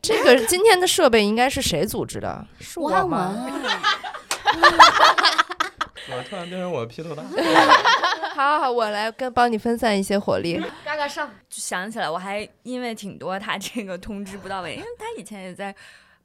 [0.00, 2.46] 这个今天的设备应该是谁组织的？
[2.61, 2.90] 是我？
[6.09, 7.22] 文，我突然变成我的披头大。
[8.36, 10.62] 好好好，我来跟帮你分散一些火力。
[10.84, 11.28] 嘎嘎上。
[11.48, 15.74] 就想起来，我还因为挺多他这个通知不到位，因为他以前也在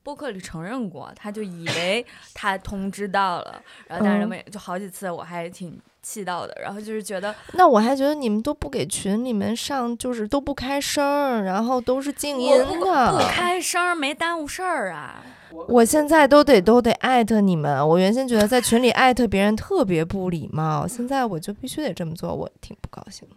[0.03, 13.17] 播客里承认过，他就以为他通知到了，然后但是没，就好几次我还挺气到的，然后就是觉得那我还觉得你们都不给群里面上，就是都不开声儿，然后都是静音的不不。
[13.29, 15.23] 开声儿没耽误事儿啊。
[15.67, 17.87] 我现在都得都得艾特你们。
[17.87, 23.35] 我原先觉得在群里艾特别人特别不礼貌，现在我就必须得这么做，我挺不高兴的。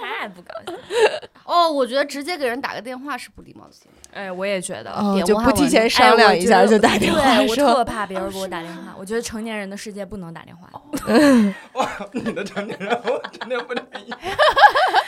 [0.00, 0.80] 太不高兴了。
[1.44, 3.98] 哦，我觉得直接给人打个电话是不礼貌的行为。
[4.12, 4.92] 哎，我也觉得。
[4.92, 8.94] 哦，就不提前商量一下就打电话对，我特怕别人给我打电话。
[8.96, 10.70] 我觉得成年人的世界不能打电话。
[12.12, 13.84] 你的成年人，我真的不能。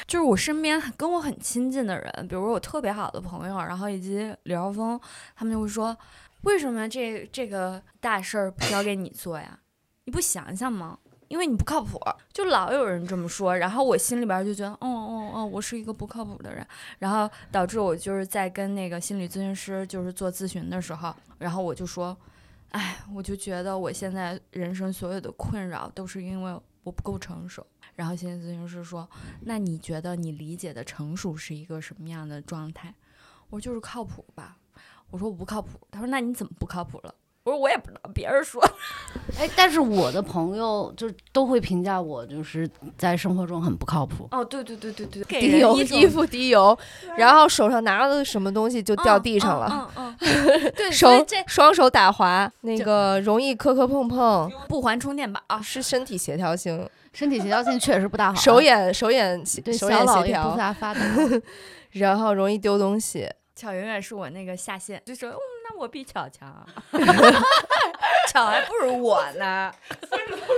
[0.07, 5.01] 就是我身边跟我很亲近的人，比如说我特别好的朋友，然后以及李晓峰，
[5.35, 5.97] 他们就会说，
[6.43, 9.59] 为什么这这个大事儿不交给你做呀？
[10.05, 10.99] 你不想想吗？
[11.33, 11.99] 因为你不靠谱，
[12.31, 16.67] 就老有人这么说，然后我心里边就觉得，哦哦哦，我是一个不靠谱的人，
[16.99, 22.15] 然后导致我就是在跟那个心理咨询师就是做咨询的时候，然后我就说，
[22.73, 27.67] 哎，我就觉得我现在人生所有的困扰都是因为我不够成熟。
[27.95, 29.09] 然后心理咨询师说，
[29.41, 32.95] 那你觉得你理解的成熟是一个什么样的状态？
[33.49, 34.59] 我说就是靠谱吧。
[35.11, 35.81] 我说我不靠谱。
[35.91, 37.15] 他说那你怎么不靠谱了？
[37.45, 38.63] 我说我也不知道，别人说。
[39.39, 44.29] 哎，但是我的朋友就都会评价我，就是在生活中很不靠谱。
[44.31, 46.79] 哦，对对对对对，给滴油，衣服滴油，
[47.17, 49.91] 然后手上拿了什么东西就掉地上了。
[49.97, 51.09] 嗯嗯嗯，对，手
[51.47, 55.41] 双手打滑，那个容易磕磕碰碰，不还充电宝。
[55.63, 61.01] 是身体协调性，身体协调性确实不大好啊，手眼手眼对手眼协调不大发达。
[61.93, 63.29] 然后容易丢东西。
[63.55, 66.65] 巧永远是我那个下线，就说嗯，那我比巧强，
[68.33, 69.73] 巧还不如我呢。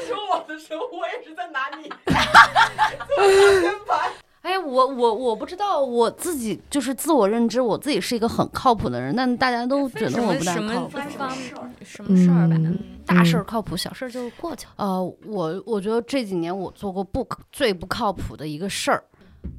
[0.06, 1.90] 说我的时候，我也是在拿你。
[4.42, 10.98] 哎，我我我不知道我自己就是自我认知，我自己是一个很靠谱的人，但大家都觉得我不大么什么靠谱。
[11.16, 11.30] 方
[11.82, 12.54] 什么事儿吧？
[12.58, 14.72] 嗯大事儿靠谱，小事儿就过去了。
[14.76, 19.02] 呃，我我觉得这几年我做过不可最不靠谱的一个事儿，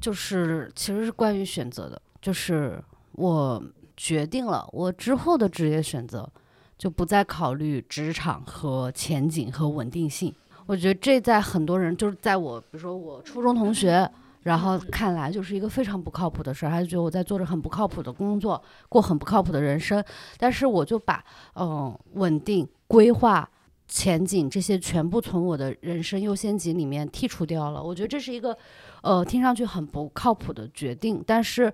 [0.00, 2.80] 就是其实是关于选择的，就是
[3.12, 3.60] 我
[3.96, 6.28] 决定了我之后的职业选择，
[6.76, 10.34] 就不再考虑职场和前景和稳定性。
[10.66, 14.10] 我觉得这在很多人，就是在我比如说我初中同学。
[14.42, 20.00] 然后看来就是一个非常不靠谱的事儿，他就觉得我在做着很不靠谱的工作，过很不靠谱的人生。
[20.38, 21.20] 但是我就把
[21.56, 23.50] 嗯稳定、规划、
[23.88, 27.82] 前景这些全部从我的人生优先级里面剔除掉了。
[27.82, 28.56] 我觉得这是一个
[29.02, 31.72] 呃听上去很不靠谱的决定，但是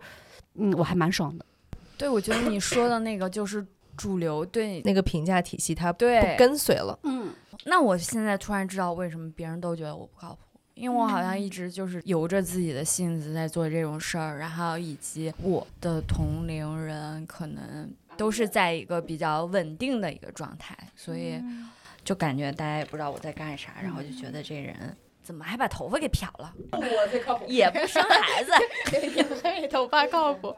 [0.55, 1.45] 嗯我还蛮爽的。
[2.03, 3.65] 对，我觉得你说的那个就是
[3.97, 6.99] 主流对那个评价体系它不对跟随了。
[7.05, 7.33] 嗯，
[7.65, 10.41] 那我现在突然知道为什么别人都觉得我不靠谱，
[10.75, 21.41] 因为我好像一直就是由着自己的性子在做这种事儿，然后以及我的同龄人可能都是在一个比较稳定的一个状态，所以
[22.03, 24.75] 就感觉大家也不知道我在干啥，然后就觉得这人
[25.33, 27.47] 怎么还把头发给漂了， 我最靠谱。
[27.49, 28.53] 也不生孩子，
[29.17, 30.55] 也黑头发靠谱。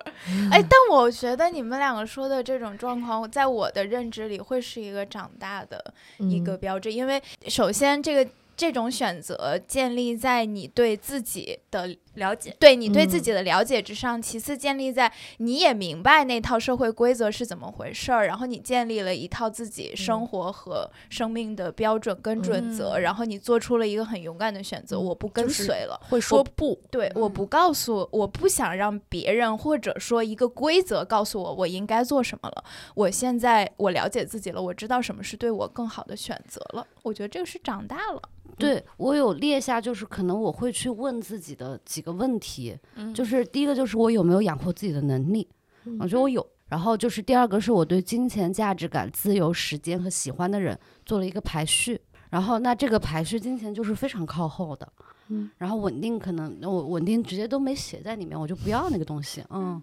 [0.51, 8.29] 哎，但我觉得你们两个说的这种状况，在我的认知里会是一个长大的一个嗯标志，因为首先这个。
[8.57, 12.55] 这种选择建立在你对自己的了解。
[12.59, 26.01] 对你对自嗯己的了解之上，其次建立在你也明白那套社会规则是怎么回事儿，然后你建立了一套自己生活和生命的标准跟准则，嗯然后你做出了一个很勇敢的选择，嗯我不跟就是随了。
[26.09, 32.65] 会说不，对，我不告诉，我不想让别人或者说一个规则告诉我我应该做什么了。
[32.95, 36.87] 我现在我了解自己了，我知道什么是对我更好的选择了。
[37.03, 38.23] 我觉得这个是长大了。
[38.59, 45.49] 对我有列下，就是可能我会去问自己的几个问题，嗯就是第一个就是我有没有养活自己的能力，
[45.85, 46.45] 嗯我觉得我有。
[46.67, 52.01] 然后就是第二个是我对金钱、价值感、自由、时间和喜欢的人做了一个排序。
[52.31, 54.93] 然后那这个排序，金钱就是非常靠后的，
[55.29, 59.81] 嗯，然后稳定可能我稳定直接都没写在里面，我就不要那个东西，嗯，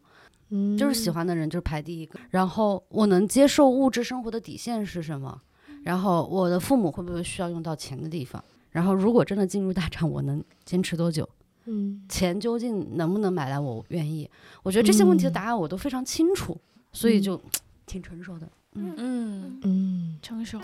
[0.50, 2.20] 嗯就是喜欢的人就是排第一个。
[2.32, 5.40] 然后我能接受物质生活的底线是什么？
[5.84, 8.44] 然后我的父母会不会需要用到钱的地方？
[8.72, 11.28] 然后如果真的进入大厂，我能坚持多久？
[11.66, 14.28] 嗯钱究竟能不能买来我愿意？
[14.64, 16.60] 我觉得这些问题的嗯答案我都非常清楚，
[16.92, 17.42] 所以嗯就
[17.86, 18.50] 挺成熟的。
[18.74, 20.60] 嗯，嗯，嗯成熟。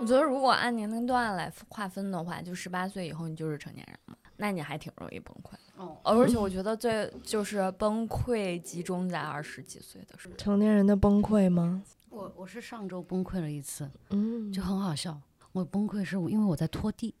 [0.00, 5.58] 我觉得如果按年龄段来划分的话，就十八岁以后你就是成年人了，那你还挺容易崩溃的。
[5.76, 10.34] 哦，而且我觉得最就是崩溃集中在二十几岁的时候。
[10.36, 11.82] 成年人的崩溃吗？
[12.08, 15.16] 我我是上周崩溃了一次，嗯就很好笑。
[15.52, 17.14] 我崩溃是因为我在拖地，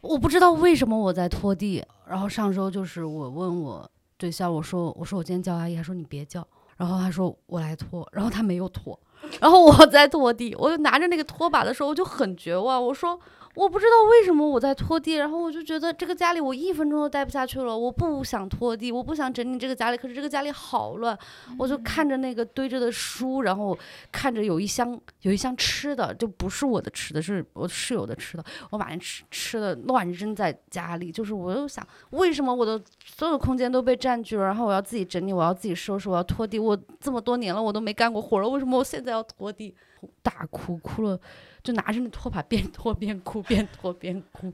[0.00, 1.84] 我不知道为什么我在拖地。
[2.06, 6.46] 然后上周就是我问我对象，我说我说我今天叫阿姨，他说你别叫，
[6.76, 8.98] 然后他说我来拖，然后他没有拖，
[9.40, 13.18] 然后我在拖地，我就拿着那个拖把的时候我就很绝望，我说
[13.54, 21.16] 我不知道为什么我在拖地，然后我就觉得这个家里我一分钟都待不下去了，我不想拖地，我不想整理这个家里，可是这个家里好乱，
[21.58, 23.76] 我就看着那个堆着的书，然后
[24.10, 39.74] 看着有一箱有一箱吃的，就不是我的吃的，是我室友的吃的，我把那吃吃的乱扔在家里，就是我又想，为什么我的所有空间都被占据了，然后我要自己整理，我要自己收拾，我要拖地，我这么多年了我都没干过活了，为什么我现在要拖地？
[40.22, 41.18] 大哭哭了，
[41.64, 44.52] 就拿着那拖把边拖边哭，边拖边哭，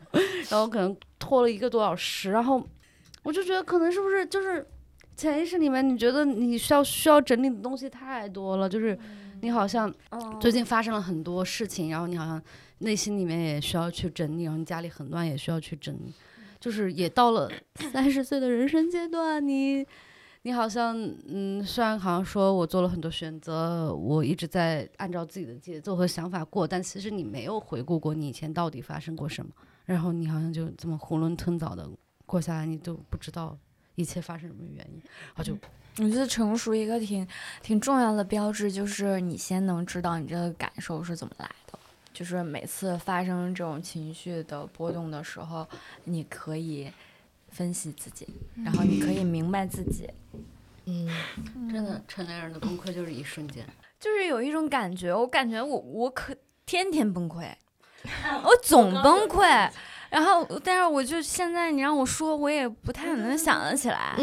[0.48, 2.64] 然后可能拖了一个多小时，然后
[3.24, 4.64] 我就觉得可能是不是就是
[5.16, 8.96] 潜意识里面你觉得你需要需要整理的东西太多了，就是
[9.42, 9.92] 你好像
[10.40, 12.40] 最近发生了很多事情，然后你好像
[12.78, 16.14] 内心里面也需要去整理，然后你家里很乱也需要去整理，
[16.60, 17.50] 就是也到了
[17.92, 19.84] 三十岁的人生阶段，你
[20.42, 29.52] 你好像嗯，虽然好像说我做了很多选择，我一直在按照自己的节奏和想法过，但其实你没有回顾过你以前到底发生过什么，
[29.84, 31.86] 然后你好像就这么囫囵吞枣的
[32.24, 33.54] 过下来，你都不知道
[33.96, 35.02] 一切发生什么原因，
[35.34, 35.54] 然后就
[35.98, 37.26] 我觉得成熟一个挺
[37.60, 41.78] 挺重要的标志，就是你先能知道你这个感受是怎么来的。
[42.12, 45.66] 就是每次发生这种情绪的波动的时候，
[46.04, 46.90] 你可以
[47.50, 48.26] 分析自己，
[48.64, 50.08] 然后你可以明白自己。
[50.86, 51.08] 嗯，
[51.72, 53.64] 真的成年人的崩溃就是一瞬间。
[53.98, 56.34] 就是有一种感觉，我感觉我我可
[56.64, 57.48] 天天崩溃，
[58.42, 59.70] 我总崩溃。
[60.08, 64.16] 然后，但是我就现在你让我说，我也不太能想得起来。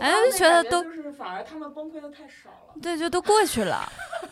[0.00, 2.74] 哎，就觉得都就是反而他们崩溃的太少了。
[2.80, 3.86] 对，就都过去了。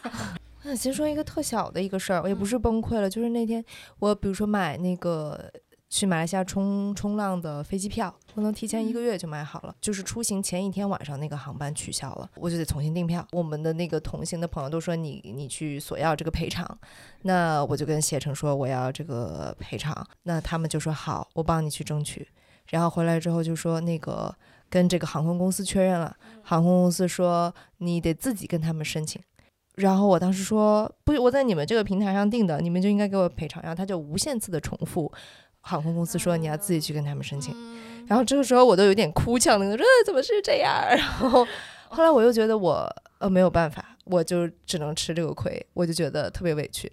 [0.64, 3.62] 那先说一个特小的一个事儿，也不是崩溃了，就是那天
[3.99, 5.53] 我比如说买那个
[5.95, 13.24] 去马来西亚冲冲浪的飞机票，我能提前一个月就买好了，就是出行前一天晚上那个航班取消了，我就得重新订票。
[13.30, 16.66] 我们的那个同行的朋友都说你你去索要这个赔偿，
[17.22, 22.26] 那我就跟携程说我要这个赔偿，那他们就说好，我帮你去争取。
[22.70, 24.34] 然后回来之后就说那个
[24.68, 29.22] 跟这个航空公司确认了，航空公司说你得自己跟他们申请。
[29.76, 33.61] 然后我当时说不我在你们这个平台上订的，你们就应该给我赔偿。
[33.61, 35.12] 然后他就无限次的重复，
[35.64, 37.54] 航空公司说你要自己去跟他们申请。
[38.06, 40.72] 然后这个时候我都有点哭腔了，说、呃、怎么是这样？
[40.94, 41.46] 然后
[41.88, 42.88] 后来我又觉得我
[43.18, 46.92] 呃没有办法，我就只能吃这个亏，我就觉得特别委屈。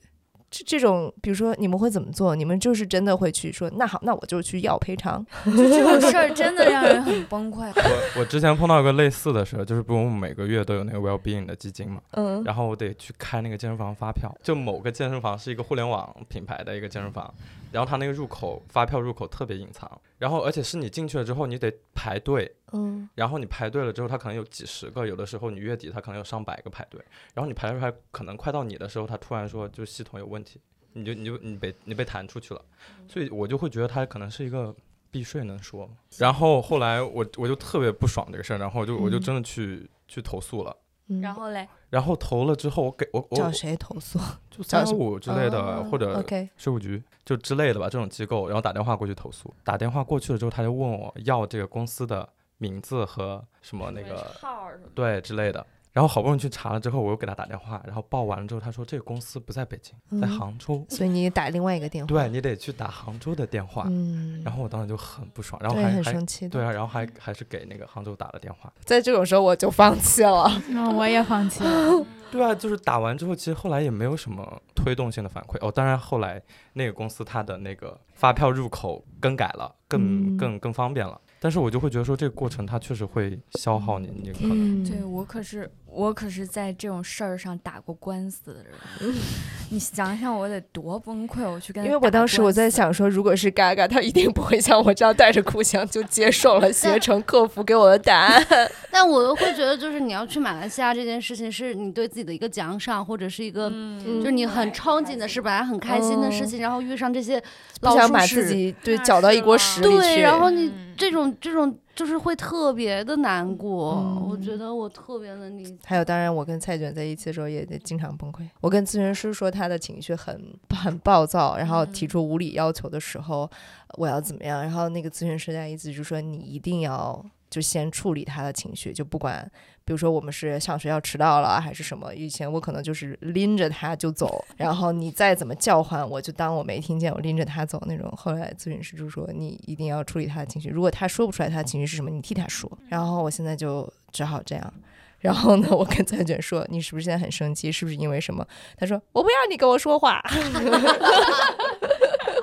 [0.52, 2.36] 这这种，比如说你们会怎么做？
[2.36, 5.26] 你们就是真的会去说，那好，那我就去要赔偿。
[5.46, 7.72] 就这种事儿真的让人很崩溃。
[7.74, 17.34] 我我之前碰到一个类似的事儿，就是不是我们每个月都有那个 well being 的基金嘛，嗯，然后我得去开那个健身房发票，就某个健身房是一个互联网品牌的一个健身房，
[17.72, 23.10] 然后它那个入口发票入口特别隐藏，然后而且是你进去了之后你得排队，嗯。
[23.16, 27.00] 然后你排队了之后，他可能有几十个，有的时候你月底他可能有上百个排队，
[27.34, 30.60] 然后你排着排，可能快到你的时候，他突然说就系统有问题，
[30.94, 32.62] 你就你就你被你被弹出去了，
[33.08, 34.76] 所以我就会觉得他可能是一个
[35.10, 35.94] 避税能说吗？
[36.18, 40.76] 然后后来我我就特别不爽这个事儿，然后我就我就真的去去投诉了，
[41.08, 41.22] 嗯。
[41.22, 44.18] 然后嘞，然后投了之后，我给我我找谁投诉？
[44.50, 49.54] 就三找什么五之类的，哦或者 OK，税务局就之类的吧，这种机构，然后打电话过去投诉。
[49.64, 52.28] 打电话过去了之后，他就问我要这个公司的
[52.62, 55.66] 名字和什么那个号对之类的。
[55.94, 62.08] 然后好不容易去查了之后，我又给他打电话，然后报完了之后，他说这个公司不在北京，在嗯杭州，所以你打另外一个电话。
[62.08, 63.84] 对你得去打杭州的电话。
[63.90, 66.48] 嗯，然后我当时就很不爽，然后还很生气。
[66.48, 68.72] 对啊，然后还还是给那个杭州打了电话。
[68.86, 70.50] 在这种时候我就放弃了。
[70.70, 72.06] 那 我也放弃了。
[72.32, 75.70] 对啊，就是打完之后，其实后来也没有什么推动性的反馈哦。
[75.70, 76.42] 当然后来
[76.72, 81.20] 那个公司它的那个发票入口更改了，更嗯更更方便了。
[81.44, 89.14] 但是我就会觉得说，这个过程它确实会消耗你，你可能嗯，对我可是我可是在这种事儿上打过官司的人，
[89.70, 98.46] 你想想我得多崩溃，我去跟他因为我当时我在，想说，如果是嘎嘎，他一定不会像我这样带着哭腔就接受了携程客服给我的答案。
[98.90, 107.42] 但我又会觉得，就是你要去马来西亚这件事情，是你对自己的一个奖赏，或者是一个，嗯就是你很憧憬的事，本来很开心的事情，然后遇上这些
[107.82, 109.98] 不想老鼠屎把自己对搅到一锅屎里去。
[109.98, 113.96] 对，然后你嗯这种这种就是会特别的难过。
[113.96, 115.78] 嗯我觉得我特别能理解。
[115.84, 118.48] 还有，当然我跟蔡卷在一起的时候也得经常崩溃。
[118.62, 123.50] 我跟咨询师说他的情绪很很暴躁，然后提出无理要求的时候，
[123.98, 124.62] 我要怎么样？
[124.62, 129.48] 然后那个咨询师在一直就说你一定要就先处理他的情绪，就不管，
[129.86, 138.10] 比如说我们是上学要迟到了还是什么，以前我可能就是拎着他就走，然后你再怎么叫唤，我就当我没听见，我拎着他走那种。
[138.16, 142.72] 后来咨询师就说，你一定要处理他的情绪，如果他说不出来他的情绪是什么，你替他说。
[142.88, 144.74] 然后我现在就只好这样。
[145.20, 147.72] 然后呢，我跟蔡卷说：“你是不是现在很生气？
[147.72, 148.44] 是不是因为什么？”
[148.76, 150.20] 他说：“我不要你跟我说话，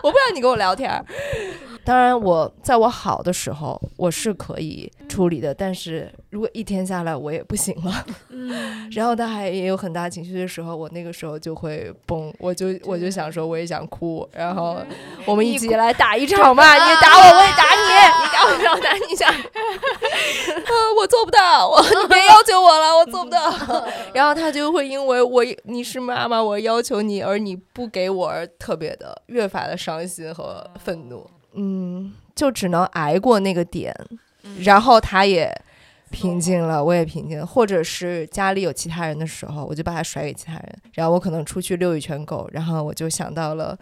[0.01, 1.05] 我不要你跟我聊天。”
[1.83, 4.89] 当然，我在我好的时候我是可以
[5.19, 8.07] 处理的，但是如果一天下来我也不行了，
[8.93, 14.81] 然后他还也有很大情绪的时候，我那个时候就会崩，我就我就想说我也想哭，然后
[15.27, 17.83] 我们一起来打一场吧，你打我，我也打你，
[18.23, 19.27] 你打我，让我打你一下。
[19.35, 23.51] 啊，我做不到，我你别要求我了，我做不到。
[24.15, 31.29] 然后他就会因为我你是妈妈，我要求你，而你不给我，而特别的越发的伤心和愤怒。
[31.55, 33.93] 嗯，就只能挨过那个点，
[34.63, 35.51] 然后他也
[36.11, 37.47] 平静了，我也平静了。
[37.47, 43.79] 或者是家里有其他人的时候，我就把他甩给其他人，然后我可能出去遛一圈狗，然后我就想到了。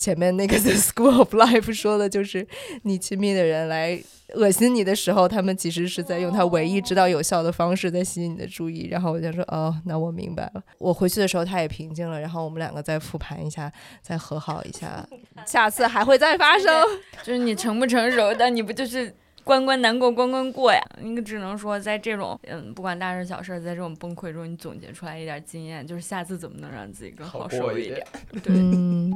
[0.00, 2.46] 前面那个 The School of Life 说的就是，
[2.84, 4.00] 你亲密的人来
[4.34, 8.86] 恶心你的时候，他们其实是在用他唯一知道有效的方式在吸引你的注意。
[8.86, 10.62] 然后我就说，哦，那我明白了。
[10.78, 15.04] 我回去的时候他也平静了，然后我们两个再复盘一下，再和好一下，
[15.44, 16.84] 下次还会再发生。
[17.24, 19.12] 就是你成不成熟，但你不就是
[19.48, 20.78] 关关难过关关过呀？
[21.00, 28.06] 你只能说在这种嗯，不管大事小事，在这种崩溃中，你总结出来一点经验，就是下次怎么能让自己更好受一点。
[28.42, 29.10] 对，嗯。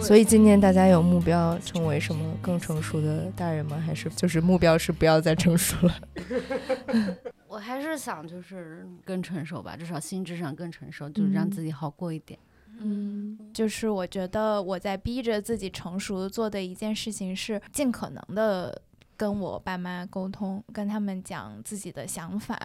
[0.00, 3.82] 所以今年大家有目标成为什么更成熟的大人吗？
[3.84, 5.94] 还是就是目标是不要再成熟了？
[7.48, 12.38] 我还是想就是更成熟吧，至少心智上更成熟，就是让自己好过一点。
[12.80, 18.82] 嗯，就是我觉得我在逼着自己成熟做的一件事情是尽可能的。
[19.16, 22.56] 跟我爸妈沟通，跟他们讲自己的想法，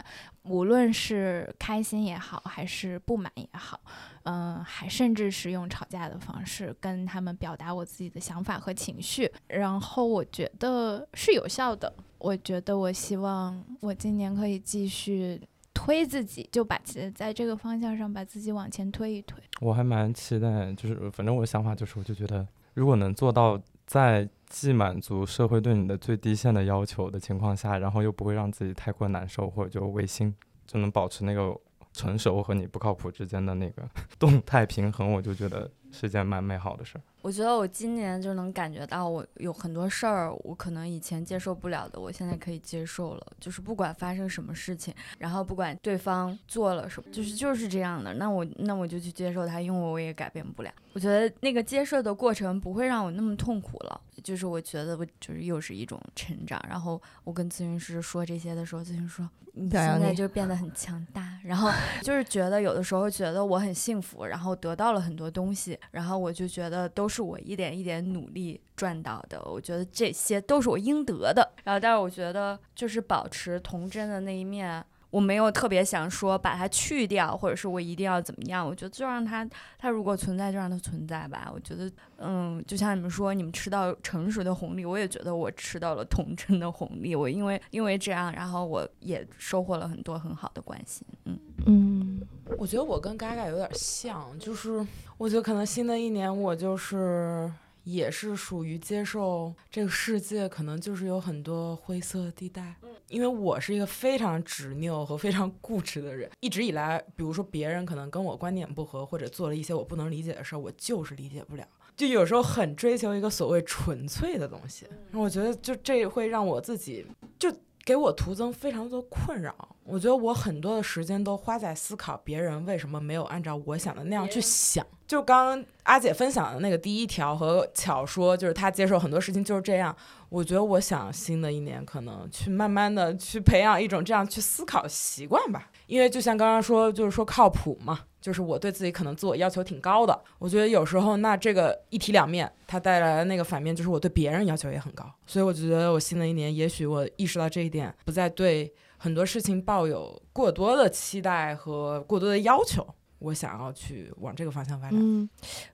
[0.43, 3.81] 无论是开心也好，还是不满也好，
[4.25, 11.91] 嗯，还甚至是用吵架的方式跟他们表达我自己的想法和情绪，然后我觉得是有效的。
[12.23, 15.39] 我觉得我希望我今年可以继续
[15.73, 16.79] 推自己，就把
[17.13, 19.43] 在这个方向上把自己往前推一推。
[19.59, 24.27] 我还蛮期待，就是反正我的想法就是，我就觉得如果能做到在。
[24.53, 30.31] 既满足社会对你的最低线的要求的情况下，然后又不会让自己太过难受，或者就违心，
[30.67, 31.59] 就能保持那个
[31.91, 33.81] 成熟和你不靠谱之间的那个
[34.19, 37.01] 动态平衡，我就觉得是件蛮美好的事儿。
[37.21, 43.25] 我觉得我今年就能感觉到，我有很多事儿，我可能以前接受不了的，我现在可以接受了。
[43.39, 50.71] 就是不管发生什么事情，然后不管对方做了什么，就是就是这样的，那我那我就去接受它，因为我也改变不了。
[50.91, 54.01] 我觉得那个接受的过程不会让我那么痛苦了。
[54.21, 56.61] 就是我觉得我就是又是一种成长。
[56.69, 61.39] 然后我跟咨询师说这些的时候，咨询师说你现在就变得很强大。
[61.43, 61.71] 然后
[62.01, 71.53] 就是觉得有的时候觉得我很幸福，然后得到了很多东西，然后我就觉得都是我一点一点努力赚到的，我觉得这些都是我应得的。
[71.63, 74.83] 然后，但是我觉得就是保持童真的那一面。
[75.13, 78.65] 我没有特别想说把它去掉，或者是我一定要怎么样？
[78.65, 79.47] 我觉得就让它，
[79.77, 81.51] 它如果存在就让它存在吧。
[81.53, 87.15] 我觉得，嗯，就像你们说，你们吃到成熟的红利，我也觉得我吃到了童真的红利。
[87.15, 91.05] 我因为因为这样，然后我也收获了很多很好的关系。
[91.25, 92.21] 嗯嗯，
[92.57, 94.83] 我觉得我跟嘎嘎有点像，就是
[95.19, 97.53] 我觉得可能新的一年我就是。
[97.83, 102.75] 也是属于接受这个世界，可能就是有很多灰色地带。
[103.09, 111.67] 因为我是一个非常执拗和非常固执的人，一直以来，比如说别人可能跟我观点不合，或者做了一些我不能理解的事儿，我就是理解不了。
[111.95, 117.05] 就有时候很追求一个所谓纯粹的东西，我觉得就这会让我自己
[117.37, 117.53] 就。
[117.85, 119.53] 给我徒增非常多困扰。
[119.83, 124.85] 我觉得我很多的时间都花在思考别人为什么没有按照我想的那样去想。
[125.05, 129.95] 就刚刚阿姐分享的那个第一条和巧说，就是她接受很多事情就是这样。
[130.29, 135.69] 我觉得我想新的一年可能去慢慢的去培养一种这样去思考习惯吧。
[135.87, 138.01] 因为就像刚刚说，就是说靠谱嘛。
[138.23, 152.87] 就是我对自己可能自我要求挺高的，我觉得有时候那这个一体两面，它带来的那个反面就是我对别人要求也很高，所以我就觉得我新的一年，也许我意识到这一点，不再对很多事情抱有过多的期待和过多的要求，
[153.23, 154.99] 我想要去往这个方向发展。
[155.01, 155.27] 嗯，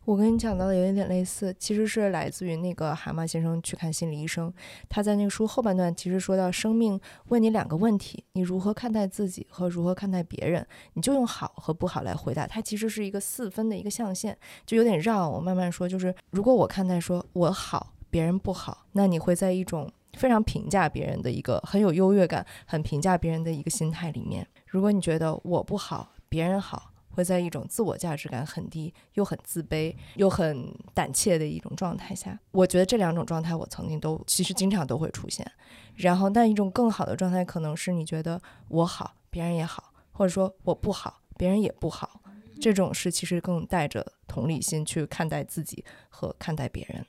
[0.05, 4.53] 我跟你讲到的有一点类似，其实是来自于那个蛤蟆先生去看心理医生，
[4.87, 6.99] 他在那个书后半段其实说到，生命
[7.29, 15.27] 问你两个问题，你如何看待自己和如何看待别人，你就用好和不好来回答，它其实是一个四分的一个象限，就有点绕。
[15.27, 24.47] 我慢慢说，就是如果我看待说我好，别人不好，那你会在一种非常评价别人的一个很有优越感、很评价别人的一个心态里面。
[24.67, 26.88] 如果你觉得我不好，别人好。
[27.09, 35.49] 会在一种自我价值感很低，又很自卑，又很胆怯的一种状态下，我觉得这两种状态我曾经都其实经常都会出现。
[35.95, 42.21] 然后，但一种更好的状态可能是你觉得我好，别人也好，或者说我不好，别人也不好。
[42.61, 47.05] 这种是其实更带着同理心去看待自己和看待别人。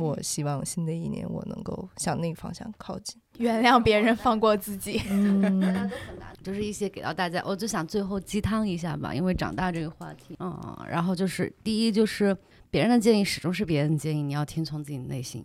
[0.00, 5.00] 我希望新的一年我能够向那个方向靠近，原谅别人，放过自己。
[5.10, 5.90] 嗯，
[6.42, 12.36] 就是一些给到大家，我就想最后鸡汤一下吧，因为长大这个话题，嗯，然后就是第一就是
[12.70, 15.44] 别人的建议始终是别人的建议，你要听从自己的内心，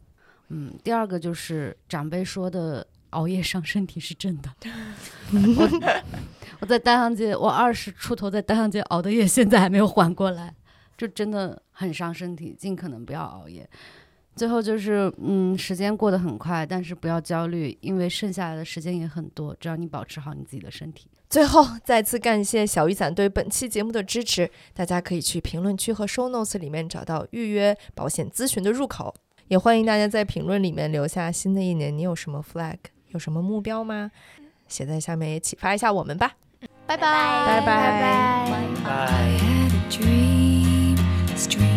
[0.50, 4.50] 嗯，第二个就是长辈说的熬夜伤身体是真的，
[5.34, 5.92] 我
[6.60, 10.54] 我在单行街，我二十出头在单行街熬的夜，现在还没有缓过来，
[10.98, 13.68] 就真的很伤身体，尽可能不要熬夜。
[14.36, 21.08] 最后就是，嗯，时间过得很快，但是不要焦虑，因为剩下来的时间也很多，只要你保持好你自己的身体。
[21.30, 29.14] 最后再次感谢小雨伞对本期节目的支持，大家可以去评论区和 show notes 里面找到预约保险咨询的入口，
[29.48, 32.78] 也欢迎大家在评论里面留下新的一年你有什么 flag，
[33.10, 34.12] 有什么目标吗？
[34.68, 36.34] 写在下面也启发一下我们吧。
[36.86, 38.62] 拜拜拜拜拜
[41.56, 41.71] 拜。